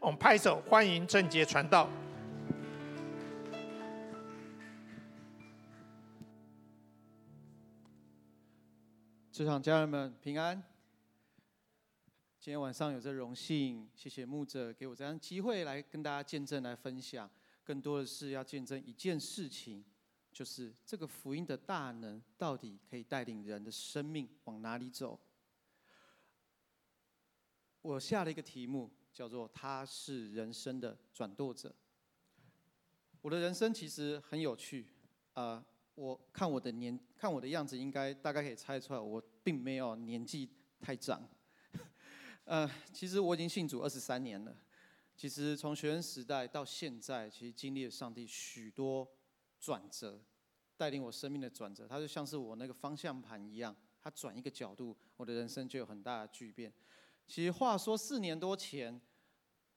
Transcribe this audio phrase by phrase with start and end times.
[0.00, 1.86] 我们拍手欢迎正杰传道。
[9.30, 10.56] 职场家人们平安。
[12.38, 17.30] 今天晚上有这荣幸，谢谢牧者给我这样机会来跟大家见证、来分享。
[17.62, 19.84] 更多的是要见证一件事情，
[20.32, 25.20] 就是这个福音的大能到底可以带领人的生命往哪里走。
[27.82, 31.74] 我下了一个题目，叫做“他是人生的转舵者”。
[33.22, 34.86] 我的人生其实很有趣，
[35.34, 35.64] 啊、呃。
[35.96, 40.48] 我看我的年，看我的样子，应该大概可以猜出来，我并没有年纪
[40.80, 41.28] 太长。
[42.44, 44.56] 呃，其实我已经信主二十三年了。
[45.14, 49.06] 其实从学生时代到现在，其实经历了上帝许多
[49.58, 50.22] 转折，
[50.78, 51.86] 带领我生命的转折。
[51.86, 56.72] 它就像是我那个方向盘一样，它转一个角度，我的人生就有很大的巨变。
[57.26, 58.98] 其实话说四年多前，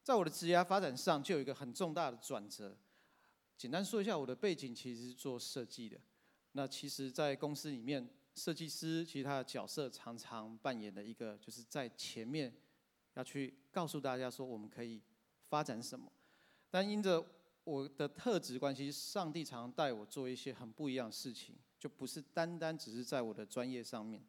[0.03, 2.77] 在我的职业发展上就有一个很重大的转折。
[3.57, 5.97] 简单说一下我的背景，其实是做设计的。
[6.51, 12.53] 那其实，在公司里面，设计师其实他的角色常常扮演的一个，就是在前面
[13.13, 15.01] 要去告诉大家说我们可以
[15.47, 16.11] 发展什么。
[16.69, 17.25] 但因着
[17.63, 24.21] 我的特质关系，上帝常常带我做一些很不一样的事情，就不是单单只是在我的专业上面。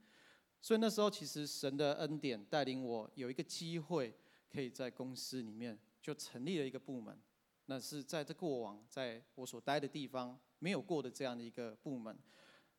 [0.62, 4.14] 所以那时候，其实神的恩典带领我有一个机会，
[4.54, 7.18] 可以在公司里面就成立了一个部门。
[7.66, 10.38] 那是在这过往在我所待的地方。
[10.60, 12.16] 没有过的这样的一个部门，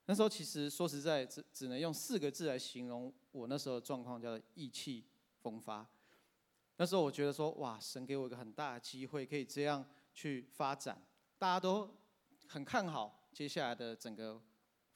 [0.08, 5.06] 那时候其实说实在，只只能用四个字来形容我那时候的状况，叫做意气
[5.44, 5.88] 风发。
[6.78, 11.00] 那时候我觉得说，哇，神给我一个很大的机会，可以这样去发展，
[11.38, 11.96] 大家都
[12.48, 14.42] 很看好接下来的整个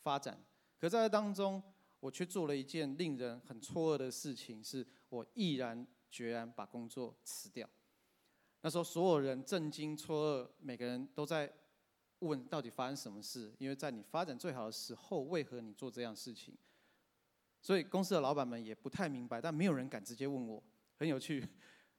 [0.01, 0.43] 发展。
[0.79, 1.61] 可在这当中，
[1.99, 7.69] 我却做了一件令人很错愕的事情，是我毅然决然把工作辞掉。
[8.61, 11.53] 那时候所有人震惊错愕，每个人都在。
[12.21, 13.49] 问到底发生什么事？
[13.59, 16.53] 因为在你发展最好的时候，为何你做这样事情？
[17.61, 20.61] 所以公司的老板们也不太明白，但没有人敢直接问我。
[20.97, 21.47] 很有趣，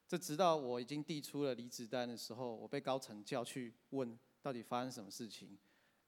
[0.07, 5.57] 这直到我已经递出了离职单的时候，我被高层叫去问到底发生什么事情？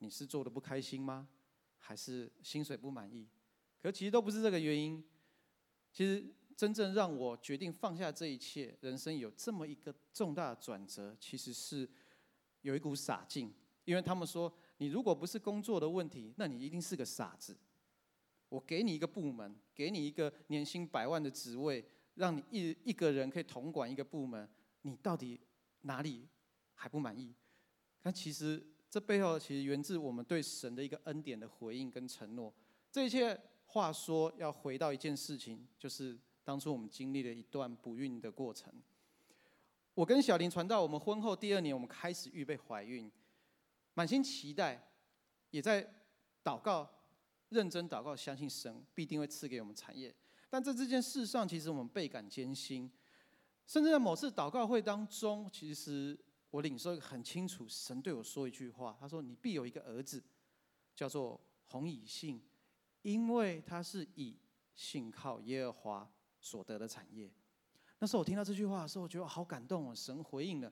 [0.00, 1.26] 你是做的不开心吗？
[1.78, 3.26] 还是薪水不满意？
[3.80, 5.02] 可其实都不是这个原因。
[5.90, 6.22] 其实
[6.62, 11.90] 真正让我决定放下这一切，人生有这么一个重大的转折，其实是
[12.60, 13.52] 有一股傻劲。
[13.84, 17.56] 因为他们说，你如果不是工作的问题，那你一定是个傻子。
[18.48, 21.84] 我给你一个部门，给你一个年薪百万的职位，
[22.14, 24.48] 让你一一个人可以统管一个部门，
[24.82, 25.40] 你到底
[25.80, 26.28] 哪里
[26.74, 27.34] 还不满意？
[28.00, 32.54] 但其实这背后其实源自我们对神的一个恩典的回应跟承诺。
[32.92, 33.36] 这一切
[33.66, 38.72] 话说要回到一件事情，就是当初我们经历了一段不孕的过程。
[39.94, 43.10] 我跟小林传道，我们婚后第二年，我们开始预备怀孕。
[43.94, 44.90] 满心期待，
[45.50, 45.86] 也在
[46.42, 46.88] 祷告，
[47.50, 50.14] 认真祷告，相信神必定会赐给我们产业。
[50.48, 52.90] 但在这件事上，其实我们倍感艰辛。
[53.66, 56.18] 甚至在某次祷告会当中，其实
[56.50, 60.22] 我领受很清楚，神对我说一句话，他说：“你必有一个儿子，
[60.94, 62.42] 叫做洪以信，
[63.02, 64.36] 因为他是以
[64.74, 66.10] 信靠耶和华
[66.42, 67.32] 所得的产业。”
[67.98, 70.70] 那时候我听到这句话的时候，我觉得好感动哦，神回应了。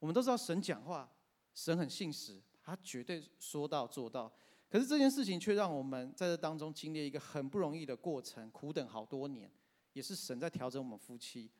[0.00, 1.08] 我们都知道神讲话。
[1.54, 4.32] 神很信实，他绝对说到做到。
[4.68, 9.50] 可是这件事情却让我们在这当中经历一个很不容易的过程，苦等好多年，
[9.92, 11.50] 也是神在调整我们夫妻。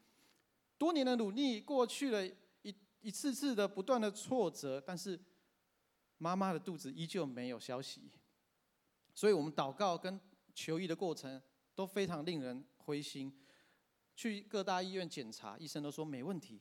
[0.77, 2.25] 多年的努力过去了
[2.62, 5.19] 一一次次的不断的挫折，但是
[6.19, 8.09] 妈妈的肚子依旧没有消息。
[9.16, 10.21] 所以我们祷告跟
[10.55, 11.43] 求医的过程
[11.75, 13.31] 都非常令人灰心。
[14.16, 16.60] 去各大医院检查，医生都说没问题，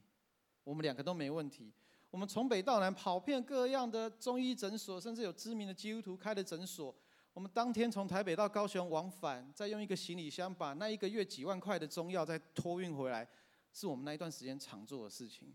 [0.64, 1.74] 我们两个都没问题。
[2.12, 6.94] 我们从北到南跑遍各样的中医诊所，甚至有知名的基督徒开的诊所。
[7.34, 13.28] 我们当天从台北到高雄往返，再用一个行李箱把那一个月几万块的中药再托运回来，
[13.74, 15.52] 是我们那一段时间常做的事情。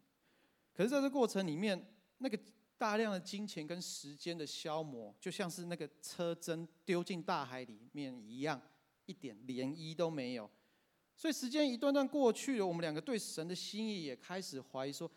[0.74, 2.36] 可是在这过程里面，那个
[2.76, 8.60] 大量的金钱跟时间的消磨，就像是那个车针丢进大海里面一样，
[9.06, 10.50] 一点涟漪都没有。
[11.22, 15.08] 所以时间一段段过去了，我们两个对神的心意也开始怀疑说。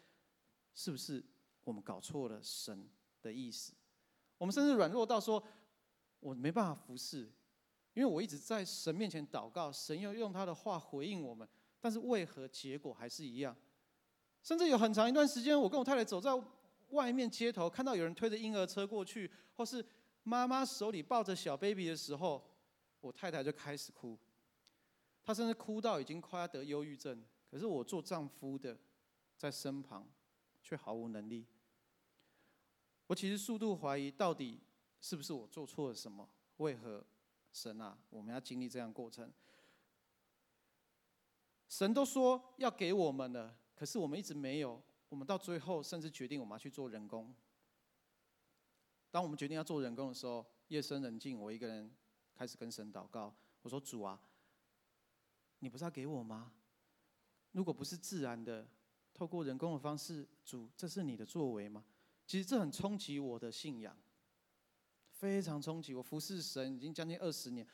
[0.75, 1.23] 是不是
[1.63, 2.87] 我们搞错了神
[3.23, 3.73] 的意思？
[4.37, 5.43] 我们甚至软弱到说，
[6.19, 7.21] 我没办法服侍，
[7.95, 11.47] 因为我一直在神面前祷告，神又用他的话回应我们，
[11.79, 13.57] 但是为何结果还是一样？
[14.43, 16.29] 甚至有很长一段时间，我跟我太太走在
[16.89, 19.83] 外面街头，看到有人推着婴儿车过去，或是
[20.21, 22.45] 妈妈手里抱着小 baby 的时候，
[22.99, 24.15] 我太太就开始哭，
[25.25, 27.21] 她甚至哭到已经快要得忧郁症。
[27.51, 28.77] 可是我做丈夫的。
[29.37, 30.07] 在身旁，
[30.63, 31.45] 却毫无能力。
[33.05, 34.61] 我其实数度怀疑，到底
[35.01, 36.29] 是不是我做错了什么？
[36.55, 37.05] 为何
[37.51, 39.29] 神啊，我们要经历这样过程？
[41.67, 44.81] 神都说要给我们了，可是我们一直没有。
[45.09, 47.35] 我们到最后甚至决定我们要去做人工。
[49.11, 51.93] 当我们决定要做人工的时候，夜深人静，我一个人
[52.33, 53.35] 开始跟神祷告。
[53.63, 54.17] 我说：“主啊，
[55.59, 56.51] 你不是要给我吗？
[57.51, 58.67] 如果不是自然的，
[59.13, 61.85] 透过人工的方式，主，这是你的作为吗？”
[62.27, 63.95] 其实这很冲击我的信仰，
[65.11, 65.93] 非常冲击。
[65.93, 67.65] 我服侍神已经将近二十年，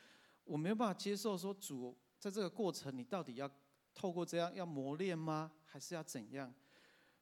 [0.44, 3.50] 我没有办法接受说，主，在这个过程，你到底要
[3.94, 5.50] 透过这样要磨练吗？
[5.64, 6.54] 还是要怎样？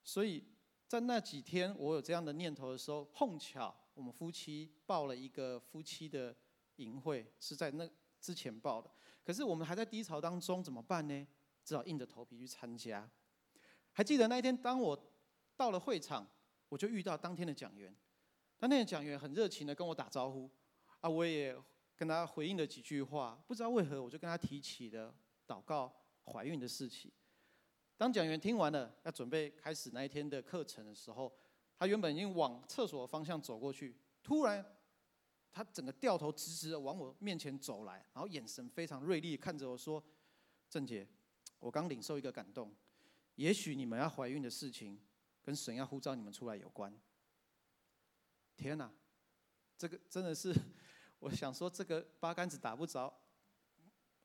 [0.03, 0.45] 所以
[0.89, 6.37] 在那几天，我有这样的念头的时候，碰巧我们夫妻报了一个夫妻的
[6.77, 7.89] 营会，是在那
[8.21, 8.91] 之前报的。
[9.31, 11.25] 可是我们还在低潮当中，怎么办呢？
[11.62, 13.09] 只好硬着头皮去参加。
[13.93, 15.00] 还记得那一天，当我
[15.56, 16.27] 到了会场，
[16.69, 17.94] 我就遇到当天的讲员。
[18.59, 20.50] 当天的讲员很热情的跟我打招呼，
[20.99, 21.56] 啊，我也
[21.94, 23.41] 跟他回应了几句话。
[23.47, 25.15] 不知道为何，我就跟他提起了
[25.47, 25.94] 祷告
[26.25, 27.09] 怀孕的事情。
[27.97, 31.33] 当讲员听完了，要准备开始那一天的课程的时候，
[31.79, 33.94] 他原本已经往厕所的方向走过去，
[34.25, 34.67] 突然，
[35.52, 40.02] 他整个掉头直直的往我面前走来，然后眼神非常锐利看着我说
[40.69, 41.06] ：“郑姐，
[41.58, 42.75] 我刚领受一个感动，
[43.35, 45.00] 也许你们要怀孕的事情，
[45.43, 46.94] 跟神要呼召你们出来有关。”
[48.56, 48.91] 天哪，
[49.76, 50.55] 这个真的是，
[51.19, 53.12] 我想说这个八竿子打不着，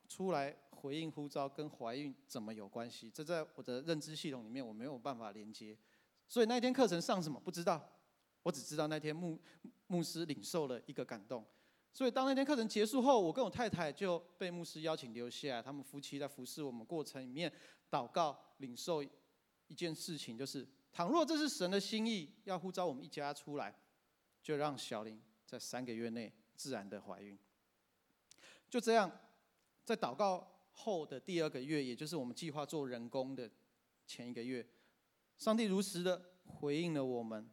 [0.08, 0.56] 出来。
[0.76, 3.10] 回应呼召跟怀孕怎么有关系？
[3.10, 5.76] 这在我的认知系统里面我没有办法连接，
[6.28, 7.92] 所以那天课程上什么不知道，
[8.46, 9.42] 我只知道那天牧
[9.88, 11.44] 牧师领受了一个感动。
[11.92, 17.52] 所以当那天课程结束后，我跟我太太就被牧师邀请留下来，他们夫妻在服侍我们过程里面
[17.90, 23.74] 祷告领受一件事情，就是倘若这是神的心意，要呼召我们一家出来，
[24.44, 27.36] 就让小林在三个月内自然的怀孕。
[28.70, 29.12] 就这样，
[29.84, 30.52] 在祷告。
[30.78, 33.50] 后的第二个月，也就是我们计划做人工的
[34.06, 34.68] 前一个月，
[35.38, 37.50] 上帝如实的回应了我们，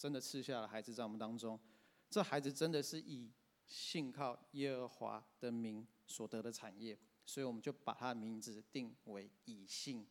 [0.00, 1.60] 真的赐下了孩子在我们当中。
[2.08, 3.30] 这孩子真的是以
[3.66, 10.06] 信靠耶和华的名所得的产业，所以我们就把他的名字定为以信，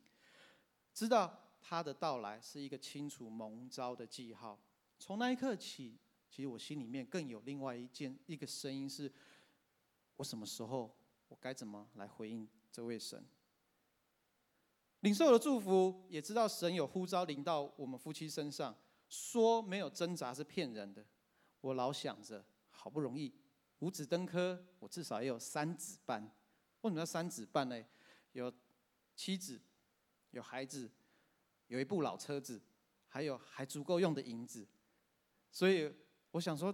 [0.93, 4.59] 知道他的到来是一个清楚蒙召的记号。
[4.99, 5.97] 从那一刻起，
[6.29, 9.11] 其实我心里面更有另外一件一个声音是：
[10.17, 10.95] 我什么时候？
[11.29, 13.25] 我该怎么来回应这位神？
[14.99, 18.75] 领受了祝福，也知道神有呼召临到我们夫妻身上，
[19.09, 21.05] 说没有挣扎是骗人的。
[21.59, 23.33] 我老想着，好不容易
[23.79, 26.23] 五子登科，我至少也有三子半。
[26.81, 27.83] 为什么要三子半呢？
[28.31, 28.53] 有
[29.15, 29.59] 妻子，
[30.31, 30.89] 有孩子，
[31.67, 32.61] 有一部老车子，
[33.07, 34.65] 还有还足够用的银子。
[35.51, 35.93] 所以
[36.31, 36.73] 我想说。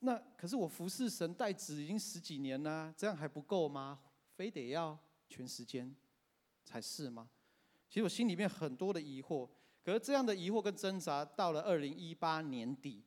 [0.00, 3.98] 那可是我服侍神带子已经十几年了，这样还不够吗？
[4.34, 4.96] 非得要
[5.26, 5.96] 全时间
[6.62, 7.30] 才是吗？
[7.88, 9.48] 其实我心里面很多的疑惑，
[9.86, 13.04] 可是这样的疑惑跟挣扎，到了二零一八年底，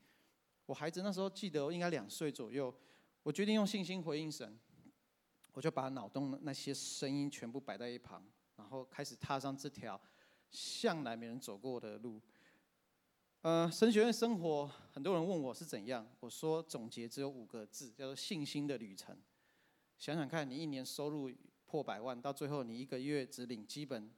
[0.66, 2.74] 我孩子那时候记得应该两岁左右，
[3.22, 4.58] 我决定用信心回应神，
[5.52, 8.24] 我就把脑中那些声音全部摆在一旁，
[8.56, 10.00] 然后开始踏上这条
[10.52, 12.22] 向来没人走过的路。
[13.42, 19.18] 呃，神学院生活，很多人问我是怎样，我说总结只有五个字，叫做信心的旅程。
[19.98, 21.30] 想想看，你一年收入
[21.66, 24.10] 破百万，到最后你一个月只领基本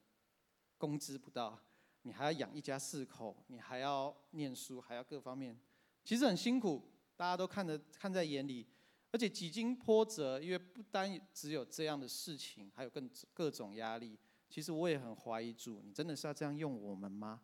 [0.78, 1.60] 工资不到，
[2.04, 5.60] 你还要养一家四口，你还要念书，还要各方面，
[6.04, 6.82] 其实很辛苦，
[7.16, 8.66] 大家都看着看在眼里，
[9.12, 14.18] 而且几经波折，因为不单只有这样的事情，还有更各种压力。
[14.50, 17.42] 其实我也很怀疑主，你真的是要这样用我们吗？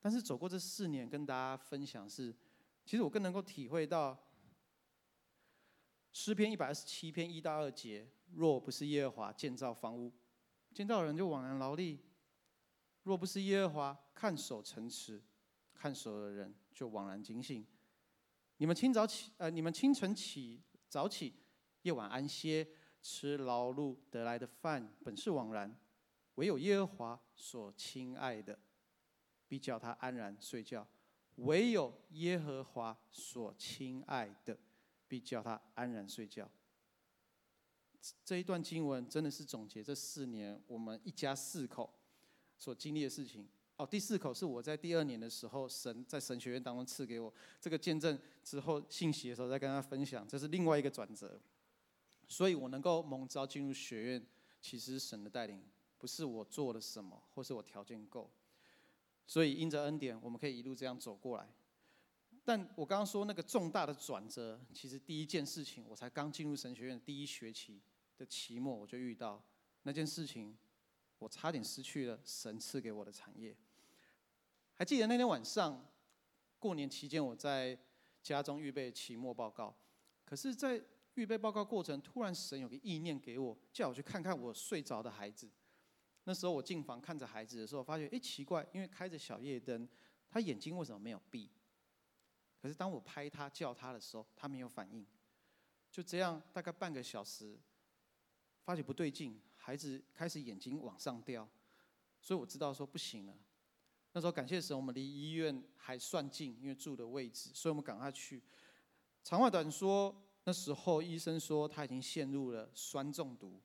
[0.00, 2.34] 但是走过这四年，跟大家分享是，
[2.86, 4.18] 其实我更能够体会到
[6.12, 10.10] 诗篇一百二十七篇一到二节：若不是耶和华建造房屋，
[10.74, 11.98] 建造人就枉然劳力；
[13.02, 15.22] 若不是耶和华看守城池，
[15.74, 17.66] 看守的人就枉然警醒。
[18.56, 21.34] 你们清早起，呃，你们清晨起早起，
[21.82, 22.68] 夜晚安歇，
[23.00, 25.70] 吃劳碌得来的饭，本是枉然；
[26.34, 28.58] 唯有耶和华所亲爱的。
[29.48, 30.86] 必叫他安然睡觉，
[31.34, 34.56] 唯有耶和华所亲爱的，
[35.08, 36.48] 必叫他安然睡觉。
[38.24, 41.92] 这一段经文真的是总结这四年我们一家四口
[42.60, 43.48] 所经历的事情。
[43.76, 51.40] 哦，第四口是我在第二年的时候，神在神学院当中赐给我这个见证之后信息的时候，再跟他分享，这是另外一个转折。
[52.28, 54.26] 所以我能够蒙召进入学院，
[54.60, 55.60] 其实是神的带领，
[55.96, 58.30] 不是我做了什么，或是我条件够。
[59.26, 61.48] 所以因着恩典，我们可以一路这样走过来。
[62.44, 67.80] 但我刚刚说那个重大的转折，其实第一件事情，我才刚进入神学院第一学期
[68.18, 69.42] 的期末，我就遇到
[69.84, 70.56] 那件事情，
[71.20, 73.56] 我差点失去了神赐给我的产业。
[74.74, 75.86] 还记得那天晚上，
[76.58, 77.78] 过年期间我在
[78.22, 79.72] 家中预备期末报告，
[80.24, 80.82] 可是，在
[81.14, 85.48] 预备报告过程，突然神有个意念给我，叫我去看看我睡着的孩子。
[86.24, 89.88] 那时候我进房看着孩子的时候，发觉哎奇怪，因为开着小夜灯，
[90.30, 91.50] 他眼睛为什么没有闭？
[92.60, 95.06] 可是当我拍他叫他的时候，他没有反应。
[95.90, 97.58] 就这样大概半个小时，
[98.64, 101.48] 发觉不对劲，孩子开始眼睛往上掉，
[102.20, 103.38] 所以我知道说不行了。
[104.10, 108.42] 那时候感谢神，我们离医院还算近，因为住的位置，所以我们赶快去。
[109.22, 110.12] 长话短说，
[110.42, 113.62] 那时候医生说他已经陷入了酸中毒，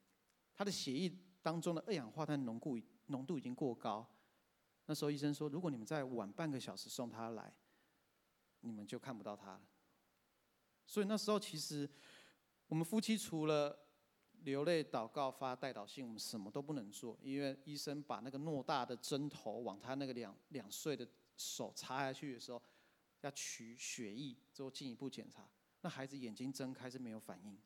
[0.54, 1.12] 他的血液。
[1.42, 4.08] 当中的二氧化碳浓度浓度已经过高，
[4.88, 7.52] 那时候医生说，如果你们再晚半个小时送他来，
[8.62, 9.62] 你们就看不到他了。
[10.86, 11.90] 所以那时候其实
[12.68, 13.85] 我们夫妻除了
[14.46, 22.62] 流泪祷告发代祷信，我们什么都不能做，因为医生把那个偌大的针头往他那个两两岁的手插下去的时候，
[23.22, 25.50] 要取血液做进一步检查，
[25.82, 27.58] 那孩子眼睛睁开是没有反应。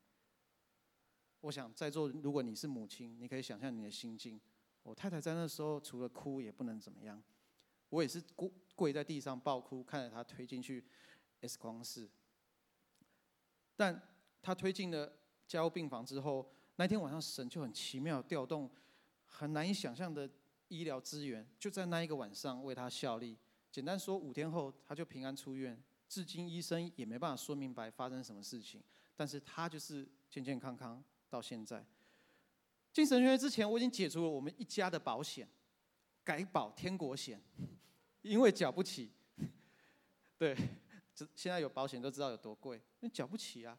[1.41, 4.39] 我想在座，如果你是母亲，你可以想象你的心境。
[4.83, 7.21] 我太太在那时候除了哭也不能怎么样，
[7.89, 10.85] 我也是跪跪在地上爆哭，看着她推进去
[11.41, 12.09] X 光室。
[13.75, 14.01] 但
[14.41, 15.11] 她推进了
[15.45, 18.69] 加护病房之后，那天晚上神就很奇妙调动
[19.25, 20.27] 很难以想象的
[20.69, 23.37] 医疗资源，就在那一个晚上为他效力。
[23.69, 28.81] 简单说，五天后他就平安出院，至今医生也没办法说明白发生什么事情，
[29.17, 31.03] 但是他就是健健康康。
[31.29, 31.85] 到现在，
[32.93, 35.47] 进神学院之前，我已经解除了我们一家的保险，
[36.23, 37.41] 改保天国险，
[38.21, 39.11] 因为缴不起。
[40.37, 40.55] 对，
[41.35, 43.77] 现在有保险都知道有多贵，那缴不起啊。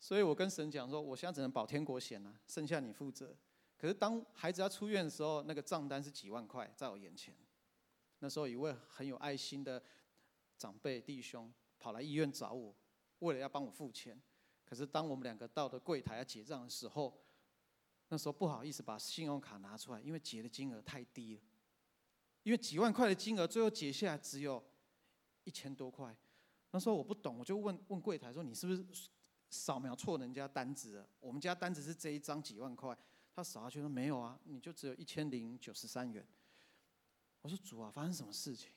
[0.00, 3.36] 所以我跟神讲说，我现在只能保天国险了，剩下你负责。
[3.76, 7.34] 可是当孩子要出院的时候，那个账单是几万块在我眼前。
[8.20, 9.82] 那时候一位很有爱心的
[10.56, 12.74] 长辈弟兄跑来医院找我，
[13.20, 14.20] 为了要帮我付钱。
[14.64, 17.16] 可是当我们两个到的柜台要结账的时候，
[18.08, 21.42] 那时候不好意思把信用卡拿出来，因为结的金额太低了。
[22.42, 24.62] 因为几万块的金额，最后结下来只有
[25.44, 26.16] 一千多块。
[26.70, 28.84] 那时候我不懂，我就问问柜台说：“你是不是
[29.50, 31.08] 扫描错人家单子了？
[31.20, 32.96] 我们家单子是这一张几万块。”
[33.34, 36.26] 他扫下去说：“没有啊，你就只有一千零九十三元。”
[37.42, 38.70] 我说：“主啊，发生什么事情？”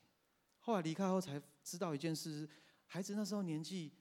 [0.60, 2.48] 后来离开后才知道一件事：
[2.86, 3.92] 孩子那时候年纪。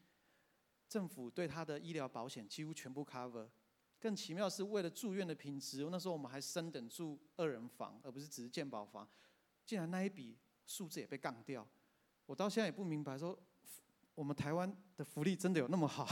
[0.89, 3.49] 政府对他的医疗保险几乎全部 cover，
[4.01, 9.09] 更奇妙是为了住院的品质，那时候我们还升等住二人房，而不是只是健保房，
[9.65, 10.37] 竟然那一笔
[10.67, 11.65] 数字也被杠掉。
[12.27, 13.39] 我到现在也不明白，说
[14.15, 16.07] 我们台湾的福利真的有那么好？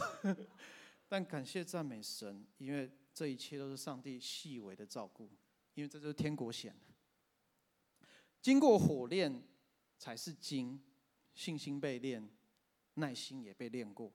[1.09, 5.31] 但感谢赞美神，因为这一切都是上帝细微的照顾，
[5.75, 6.75] 因为这就是天国险。
[8.41, 9.43] 经过火炼
[9.99, 10.81] 才是金，
[11.35, 12.29] 信心被炼，
[12.95, 14.13] 耐心也被炼过。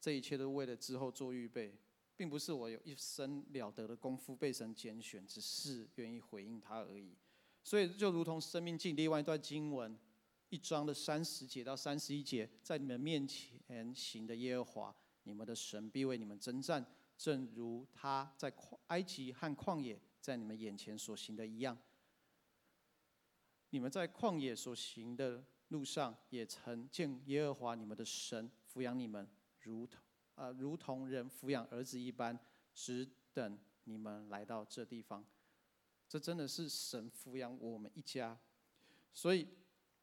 [0.00, 1.74] 这一切都为了之后做预备，
[2.16, 7.16] 并不是我有一身了得的功夫被神拣选，只是愿意回应他而已。
[7.62, 9.98] 所以就如同《生命记》另外一段经文，
[10.48, 16.84] 一章的三十节到三十一节，在你们面前行的耶和华，你们的神必为你们征战，
[17.18, 18.52] 正如他在
[18.88, 21.76] 埃及和旷野在你们眼前所行的一样。
[23.70, 29.28] 你们在旷野所行的路上，也曾见耶和华你们的神抚养你们。
[29.60, 30.00] 如同
[30.36, 32.38] 啊，如同人抚养儿子一般，
[32.72, 35.26] 只等你们来到这地方。
[36.08, 38.38] 这真的是神抚养我们一家。
[39.12, 39.48] 所以，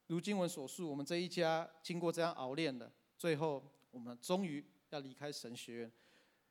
[0.06, 5.92] 如经文所述，我们这一家经过这样熬练的，最后我们终于要离开神学院。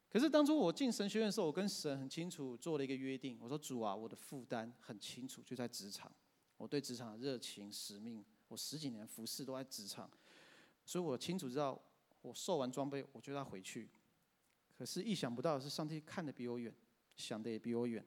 [0.10, 3.38] 可是当初我进神学院的时候，我跟神很清楚做了一个约定。
[3.42, 6.12] 我说：“主啊，我的负担很清楚，就在职场。
[6.58, 10.10] 我对职场的热情、使命，我十几年服侍都在职场，
[10.86, 11.82] 所以我清楚知道。”
[12.24, 13.90] 我受完装备，我就要回去。
[14.78, 16.74] 可是意想不到的是，上帝看得比我远，
[17.18, 18.02] 想的也比我远。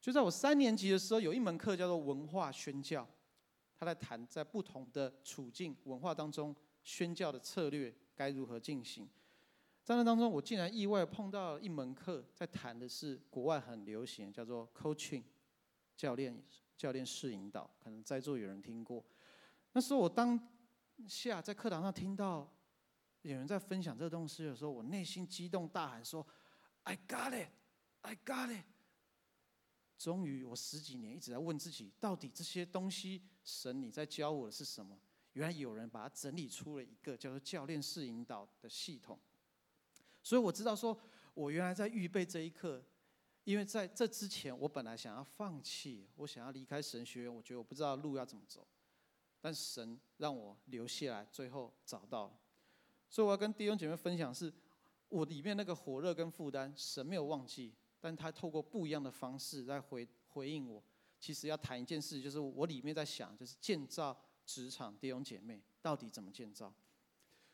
[0.00, 3.06] 就在我三年级的时候，有一门课叫做文化宣教，
[3.84, 9.08] 在谈在不同的处境文化当中宣教的策略该如何进行。
[9.82, 15.22] 在那当中，我竟然意外碰到一门课，在谈的是国外很流行叫做 coaching
[15.96, 16.42] 教练
[16.76, 19.04] 教练式引导，可能在座有人听过。
[19.72, 20.40] 那时候我当
[21.06, 22.50] 下在课堂上听到。
[23.22, 26.26] 有人在分享这个东西的时候，我内心激动大喊说
[26.82, 27.48] ：“I got it,
[28.02, 28.66] I got it！”
[29.96, 34.98] 终于，我十几年一直在问自己，到底这些东西，神你在教我的是什么？
[35.34, 39.18] 原来有人把它整理出了一个叫做教练式引导的系统。
[40.22, 40.98] 所以我知道，说
[41.34, 42.84] 我原来在预备这一刻，
[43.44, 48.66] 因为在这之前，我本来想要放弃，我想要离开神学院，我觉得我不知道路要怎么走，
[49.40, 52.38] 但神让我留下来，最后找到了。
[53.08, 54.54] 所以我要跟弟兄姐妹分享是，是
[55.08, 57.74] 我里面那个火热跟负担，神没有忘记。
[58.04, 60.84] 但他透过不一样的方式在回回应我。
[61.18, 66.70] 其实要谈一件事，就是我里面在想，就是建造职场弟兄姐妹到底怎么建造。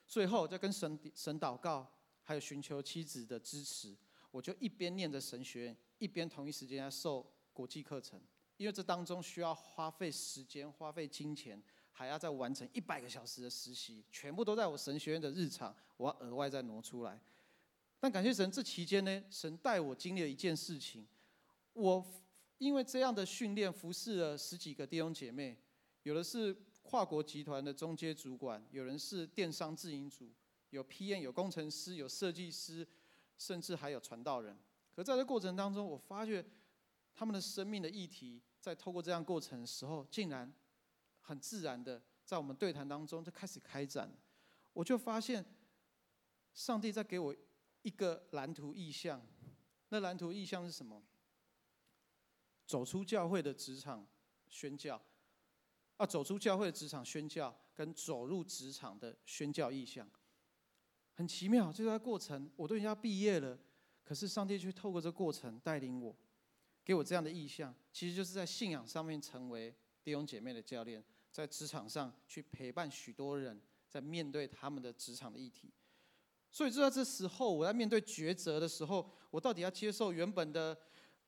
[0.09, 1.89] 最后在跟神神祷告，
[2.25, 3.97] 还有寻求妻子的支持，
[4.33, 8.21] 我就一边念着神学院，一边同一时间在受国际课程。
[8.57, 17.21] 因为这当中需要花费时间、花费金钱，还要再完成一百个小时的实习，全部都在我神学院的日常，我要额外再挪出来。
[18.03, 21.07] 但感谢神，这期间呢，神带我经历了一件事情。
[21.75, 22.05] 我
[22.57, 25.59] 因为这样的训练，服侍了十几个弟兄姐妹，
[26.05, 30.33] 有的是跨国集团的中阶主管，有人是电商自营组，
[30.71, 32.89] 有 PM，有工程师，有设计师，
[33.37, 34.59] 甚至还有传道人。
[34.97, 36.43] 可在这过程当中，我发觉
[37.13, 40.51] 他们的生命的议题，在透过这样过程的时候，竟然
[41.21, 44.11] 很自然的在我们对谈当中就开始开展。
[44.73, 45.45] 我就发现，
[46.55, 47.37] 上帝在给我。
[47.83, 49.27] 一个蓝图意象，
[49.89, 51.03] 那蓝图意象是什么？
[52.67, 54.07] 走出教会的职场
[54.49, 55.03] 宣教，
[55.97, 60.09] 啊，走出教会的职场宣教，跟走入职场的宣教意象，
[61.15, 61.73] 很奇妙。
[61.73, 63.59] 这个过程，我都已经要毕业了，
[64.05, 66.17] 可是上帝却透过这个过程带领我，
[66.85, 75.73] 给我这样的意象，其实就是在信仰上面成为弟兄姐妹的教练，在职场上去陪伴许多人，在面对他们的职场的议题。
[76.51, 80.77] 所以就在这时候，我在面对抉择的时候，我到底要接受原本的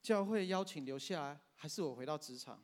[0.00, 2.62] 教会邀请留下来，还是我回到职场？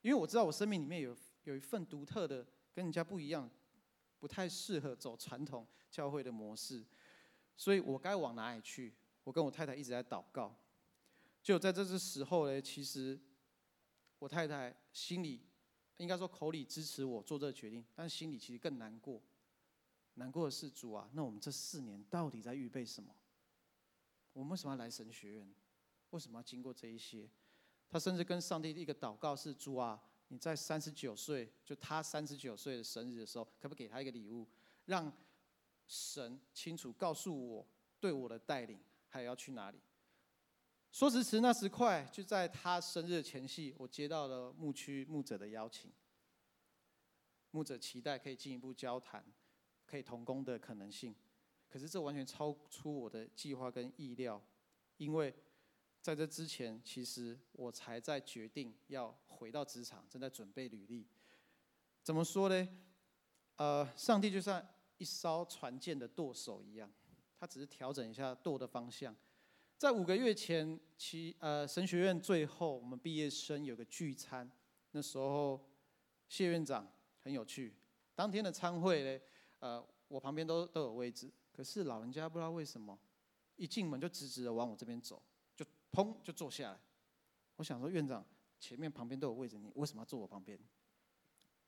[0.00, 3.50] 因为我知道我生命里面有有一份独特的，跟人家不一样，
[4.18, 6.84] 不太适合走传统教会的模式，
[7.56, 8.94] 所以我该往哪里去？
[9.24, 10.56] 我跟我太太一直在祷告。
[11.42, 13.20] 就在这个时候呢，其实
[14.18, 15.42] 我太太心里
[15.98, 19.22] 应该说口里支持我做这个决定，但心里其实更难过。
[20.18, 23.14] 难过的是主啊，那我们这四年到底在预备什么？
[24.32, 25.54] 我们为什么要来神学院？
[26.10, 27.30] 为什么要经过这一些？
[27.88, 34.46] 他甚至跟上帝的一个祷告是：主啊，你在三十九岁，就他三十九岁的生日的时候，可不可以给他一个礼物，
[34.86, 35.12] 让
[35.86, 37.66] 神清楚告诉我
[38.00, 38.78] 对我的带领，
[39.08, 39.78] 还有要去哪里？
[40.90, 45.92] 说时迟，那时快，就在他生日前夕，我接到了牧区牧者的邀请，
[47.50, 49.24] 牧者期待可以进一步交谈。
[49.88, 51.14] 可以同工的可能性，
[51.66, 54.38] 可是这完全超出我的计划跟意料，
[54.98, 55.34] 因为
[56.02, 61.06] 在这之前，其实我才在决定要回到职场，正在准备履历。
[62.02, 62.68] 怎么说呢？
[63.56, 64.62] 呃，上帝就像
[64.98, 66.92] 一艘船舰的舵手一样，
[67.40, 69.16] 他只是调整一下舵的方向。
[69.78, 74.50] 在五个月前，其呃神学院最后我们毕业生有个聚餐，
[74.90, 75.66] 那时候
[76.28, 76.86] 谢院长
[77.22, 77.74] 很有趣，
[78.14, 79.24] 当天的餐会呢。
[79.60, 82.98] 呃，我旁边都都有位置，可是老人家不知道为什么，
[83.56, 85.22] 一进门就直直的往我这边走，
[85.56, 86.80] 就砰就坐下来。
[87.56, 88.24] 我想说，院长
[88.60, 90.58] 前面旁边都有位置，你为什么要坐我旁边？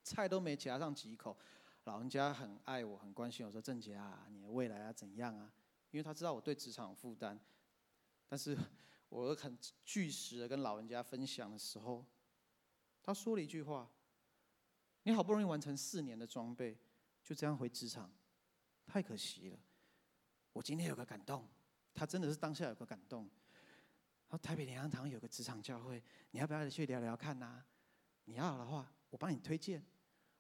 [0.05, 1.37] 菜都没夹上几口，
[1.85, 5.53] 老人家很爱我，很关心我说：“郑杰啊，你的未来要怎样啊？”
[5.91, 7.39] 因为他知道我对职场有负担，
[8.29, 8.57] 但是
[9.09, 12.05] 我很据实的跟老人家分享的时候，
[13.03, 13.91] 他说了一句话
[15.03, 16.79] ：“你好不容易完成四年的装备。”
[17.31, 18.11] 就这样回职场，
[18.85, 19.59] 太可惜了。
[20.53, 21.49] 我今天有个感动，
[21.95, 23.23] 他真的是当下有个感动。
[23.23, 27.65] 然后台北灵粮堂有个职场教会，你要不要去聊聊看呐、
[28.25, 29.81] 你要的话，我帮你推荐。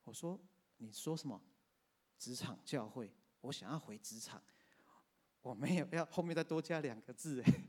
[0.03, 0.37] 我说，
[0.79, 1.41] 你说什么？
[2.19, 3.15] 职场教会？
[3.43, 4.43] 我想要回职场。
[5.43, 7.65] 我没有要后面再多加两个字哎。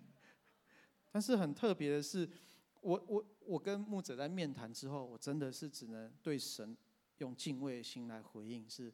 [1.12, 2.28] 但是很特别的是，
[2.82, 6.76] 我我我跟牧者在面谈之后，我真的是只能对神。
[7.18, 8.92] 用敬畏的心来回应，是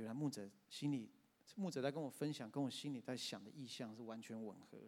[0.00, 1.10] 原来牧者心里，
[1.56, 4.78] 牧者在跟我分享，跟我心里在想的意向是完全吻合。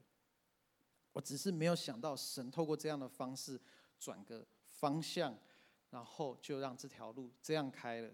[1.13, 3.61] 我只是没有想到神透过这样的方式
[3.99, 5.39] 转个方向，
[5.91, 8.11] 然后就让这条路这样开了。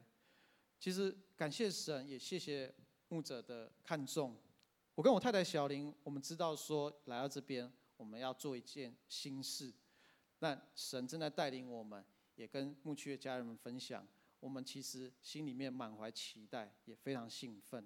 [0.81, 2.75] 其实感谢神，也谢谢
[3.09, 4.37] 牧者的看重。
[4.97, 9.73] 我跟我太太小玲，我们知道说来到这边，我们要做一件新事。
[10.41, 14.05] 那神正在带领我们，也跟牧区的家人们分享。
[14.41, 17.85] 我们其实心里面满怀期待，也非常兴奋，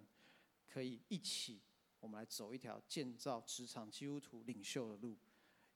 [0.68, 1.60] 可以一起，
[2.00, 5.16] 我们来走一条建造职场基督徒领袖的路。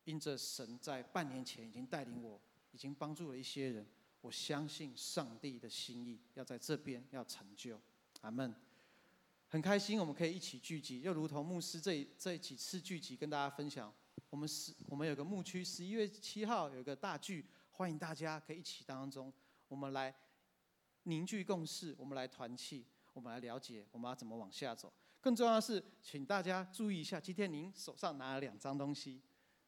[0.05, 2.41] 因着神在半年前已经带领我，
[2.73, 3.87] 已经帮助了一些人，
[4.21, 7.81] 我相信上帝的心意要在这边要成就。
[8.21, 8.55] 阿门。
[9.49, 13.93] 很开心我们可以一起聚集，又如同牧师这这几次聚集跟大家分享，
[14.29, 19.33] 我们十我们有个牧区十一月七号有个大聚，欢迎大家可以一起当中，
[19.69, 20.15] 我们来
[21.07, 24.93] 凝聚共识，我们来团契，我们来了解我们要怎么往下走。
[25.21, 29.21] 更重要的是，请大家注意一下，今天您手上拿了两张东西，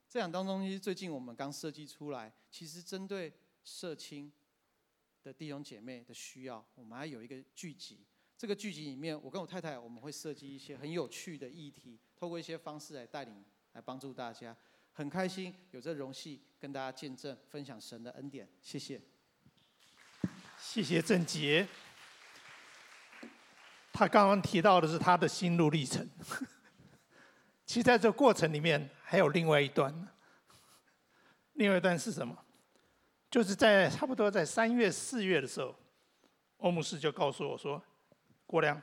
[0.09, 3.33] 这两张东西最近我们刚设计出来，其实针对
[3.65, 4.33] 社青
[5.23, 8.05] 的弟兄姐妹的需要，我们还有一个聚集。
[8.37, 14.57] 这个聚集里面，我跟我太太我们会设计一些很有趣的议题，透过一些方式来带领、来帮助大家。
[14.93, 18.49] 很开心有这荣幸跟大家见证、分享神的恩典。
[18.61, 19.01] 谢谢。
[20.71, 21.67] 谢谢郑杰。
[23.91, 26.07] 他刚刚提到的是他的心路历程。
[27.65, 29.91] 其实在这过程里面还有另外一段。
[31.55, 32.37] 另外一段是什么？
[33.31, 35.75] 就是在差不多在三月、四月的时候，
[36.59, 37.83] 欧牧师就告诉我说。
[38.45, 38.81] 郭亮，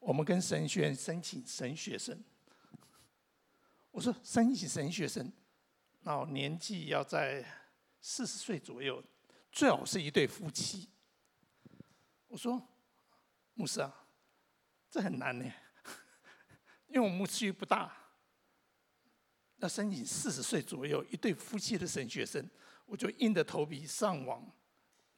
[0.00, 2.20] 我们跟神学院申请神学生。
[3.92, 5.32] 我说申请神学生，
[6.02, 7.44] 然后年纪要在
[8.00, 9.00] 四十岁左右，
[9.52, 10.88] 最好是一对夫妻。
[12.30, 12.62] 我说
[13.54, 13.92] 牧师啊，
[14.88, 15.44] 这很难呢，
[16.86, 17.92] 因为我们牧区不大，
[19.56, 22.48] 要申请四十岁左右一对夫妻的神学生，
[22.86, 24.48] 我就硬着头皮上网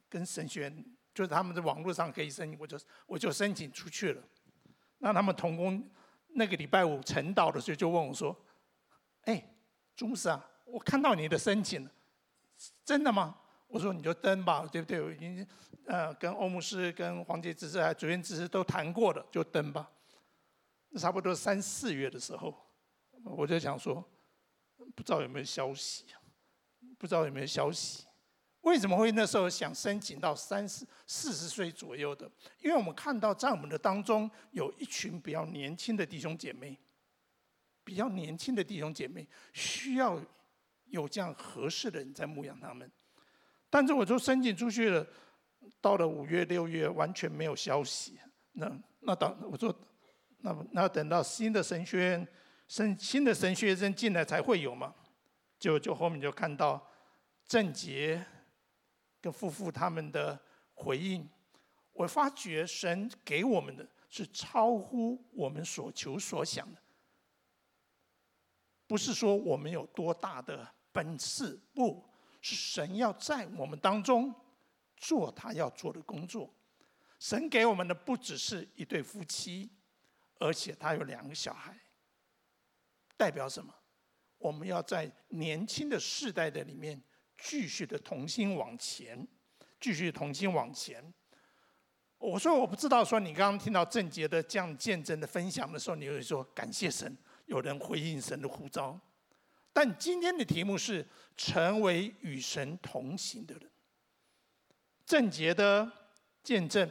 [0.09, 0.85] 跟神学院。
[1.13, 4.23] 就是他们在网络上可以申请，我就我就申请出去了。
[4.97, 5.87] 那他们同工
[6.29, 8.35] 那个礼拜五晨祷的时候就问我说
[9.25, 9.55] ：“哎，
[9.95, 11.91] 朱牧师啊，我看到你的申请了，
[12.83, 13.37] 真的吗？”
[13.73, 15.01] 我说：“你就登吧，对不对？
[15.01, 15.45] 我已经
[15.87, 19.89] 呃跟欧牧师、跟黄杰执事还主任执事都谈过了，就登吧。”
[20.95, 22.55] 差不多三四月的时候，
[23.23, 24.07] 我就想说，
[24.93, 26.05] 不知道有没有消息，
[26.99, 28.05] 不知道有没有消息。
[28.61, 32.31] 为什么会那时候想申请到三十四十岁左右的？
[32.59, 36.77] 因为我们看到在我们的当中有一群比较年轻的弟兄姐妹，
[37.83, 40.23] 比较年轻的弟兄姐妹需要
[40.85, 42.89] 有这样合适的人在牧养他们。
[43.73, 45.03] 但是我就申请出去了，
[45.81, 48.19] 到了五月六月完全没有消息。
[48.51, 49.75] 那那等我说，
[50.41, 52.27] 那那等到新的神学院、
[52.67, 54.93] 新新的神学生进来才会有嘛？
[55.57, 56.87] 就就后面就看到
[57.47, 58.23] 郑杰。
[59.19, 60.37] 跟夫妇他们的
[60.73, 61.25] 回应，
[61.93, 66.81] 我发觉神给我们的是超乎我们所求所想的，
[68.85, 72.05] 不是说我们有多大的本事，不
[72.43, 74.31] 是神要在我们当中
[74.95, 76.53] 做他要做的工作。
[77.17, 79.67] 神给我们的不只是一对夫妻，
[80.37, 81.75] 而且他有两个小孩，
[83.17, 83.73] 代表什么？
[84.37, 87.01] 我们要在年轻的世代的里面。
[87.35, 89.27] 继续的同心往前，
[89.81, 91.03] 继续同心往前。
[92.17, 98.97] 我说我不知道，说你刚刚听到郑杰的这样见证的分享的时候，你会说感谢神，有人回应神的呼召。
[99.73, 101.05] 但今天的题目是
[101.35, 103.69] 成为与神同行的人。
[105.05, 105.91] 郑杰的
[106.43, 106.89] 见证，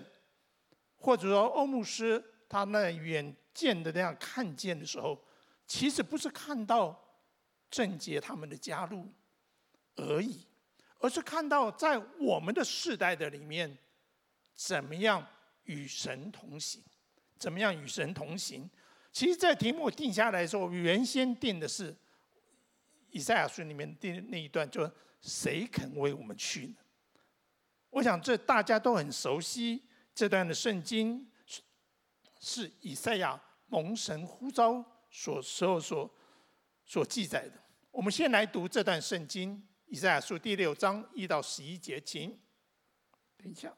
[0.96, 5.24] 或者说欧牧师他那远见的那样看见的时候，
[5.66, 7.02] 其实不是看到
[7.70, 9.10] 郑杰他们的加入。
[9.96, 10.46] 而已，
[11.00, 13.76] 而是看到在我们的世代的里面，
[14.54, 15.24] 怎么样
[15.64, 16.82] 与神同行？
[17.36, 18.68] 怎么样与神同行？
[19.12, 21.94] 其实，这题目定下来的时候，原先定的是
[23.12, 26.76] 以赛亚书里面第那一段，就谁肯为我们去呢？
[27.90, 31.30] 我想这大家都很熟悉这段的圣经，
[32.40, 36.10] 是以赛亚蒙神呼召所时候所
[36.84, 37.62] 所记载的。
[37.90, 39.68] 我们先来读这段圣经。
[39.86, 42.40] 以赛亚书第六章一到十一节，请。
[43.36, 43.76] 等一下，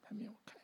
[0.00, 0.54] 还没有开。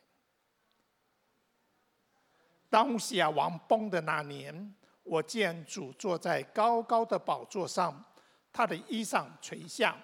[2.69, 4.73] 当西亚王崩的那年，
[5.05, 8.03] 我见主坐在高高的宝座上，
[8.51, 9.95] 他的衣裳垂下，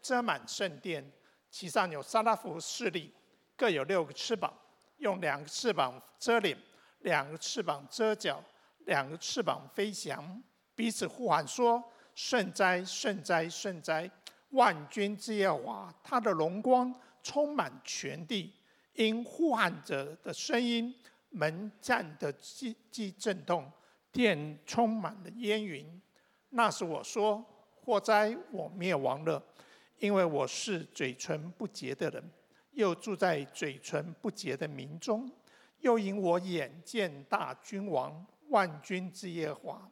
[0.00, 1.04] 遮满圣殿，
[1.50, 3.12] 其上有撒拉弗侍立，
[3.56, 4.56] 各有六个翅膀，
[4.98, 6.56] 用两个翅膀遮脸，
[7.00, 8.42] 两个翅膀遮脚，
[8.86, 10.42] 两个翅膀飞翔，
[10.74, 11.82] 彼此呼喊说。
[12.14, 14.10] 圣哉，圣哉，圣哉！
[14.52, 18.54] 万军之耶华，他的荣光充满全地。
[18.94, 20.94] 因呼喊者的声音，
[21.28, 23.70] 门战的激激震动，
[24.16, 25.86] 殿充满了烟云。
[26.48, 27.44] 那时我说：
[27.84, 29.42] 祸灾，我灭亡了，
[29.98, 32.30] 因为我是嘴唇不洁的人，
[32.70, 35.30] 又住在嘴唇不洁的民中。
[35.80, 39.86] 又因我眼见大君王，万军之耶华。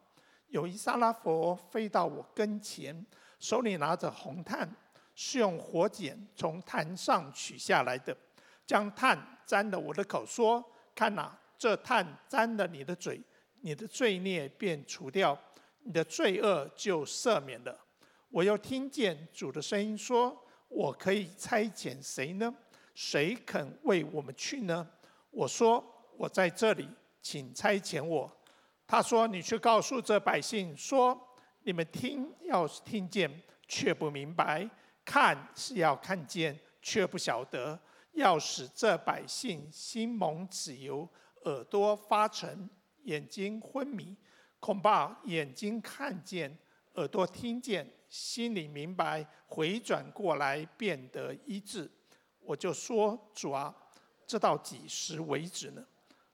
[0.48, 3.04] 有一沙拉佛飞到我跟前，
[3.38, 4.66] 手里拿着红炭，
[5.14, 8.16] 是用火剪从坛上取下来的，
[8.64, 10.64] 将炭沾了我的口，说
[10.96, 13.20] ：“看哪，这炭沾了你的嘴，
[13.64, 15.36] 你的罪孽便除掉，
[15.84, 17.74] 你的罪恶就赦免了。”
[18.28, 20.36] 我又听见主的声音说
[20.68, 22.54] ：“我可以差遣谁呢？
[22.94, 24.86] 谁肯为我们去呢？”
[25.32, 25.82] 我说
[26.18, 26.86] ：“我在这里，
[27.22, 28.30] 请差遣我。”
[28.86, 31.18] 他说：“你去告诉这百姓说：
[31.62, 34.68] 你们听，要是听见却不明白；
[35.06, 37.80] 看是要看见却不晓得。
[38.12, 41.08] 要使这百姓心蒙脂油，
[41.46, 42.68] 耳朵发沉，
[43.04, 44.16] 眼睛昏迷。
[44.60, 46.56] 恐怕眼睛看见，
[46.94, 51.90] 耳朵听见，心里明白，回转过来，变得医治。”
[52.40, 53.74] 我就说：“主啊。”
[54.26, 55.84] 这到几时为止呢？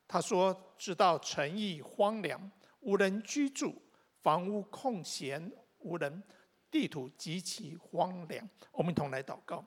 [0.06, 3.74] 他说：“直到城邑荒凉，无人居住，
[4.22, 6.22] 房屋空闲无人，
[6.70, 9.64] 地土极其荒凉。”我们一同来祷告。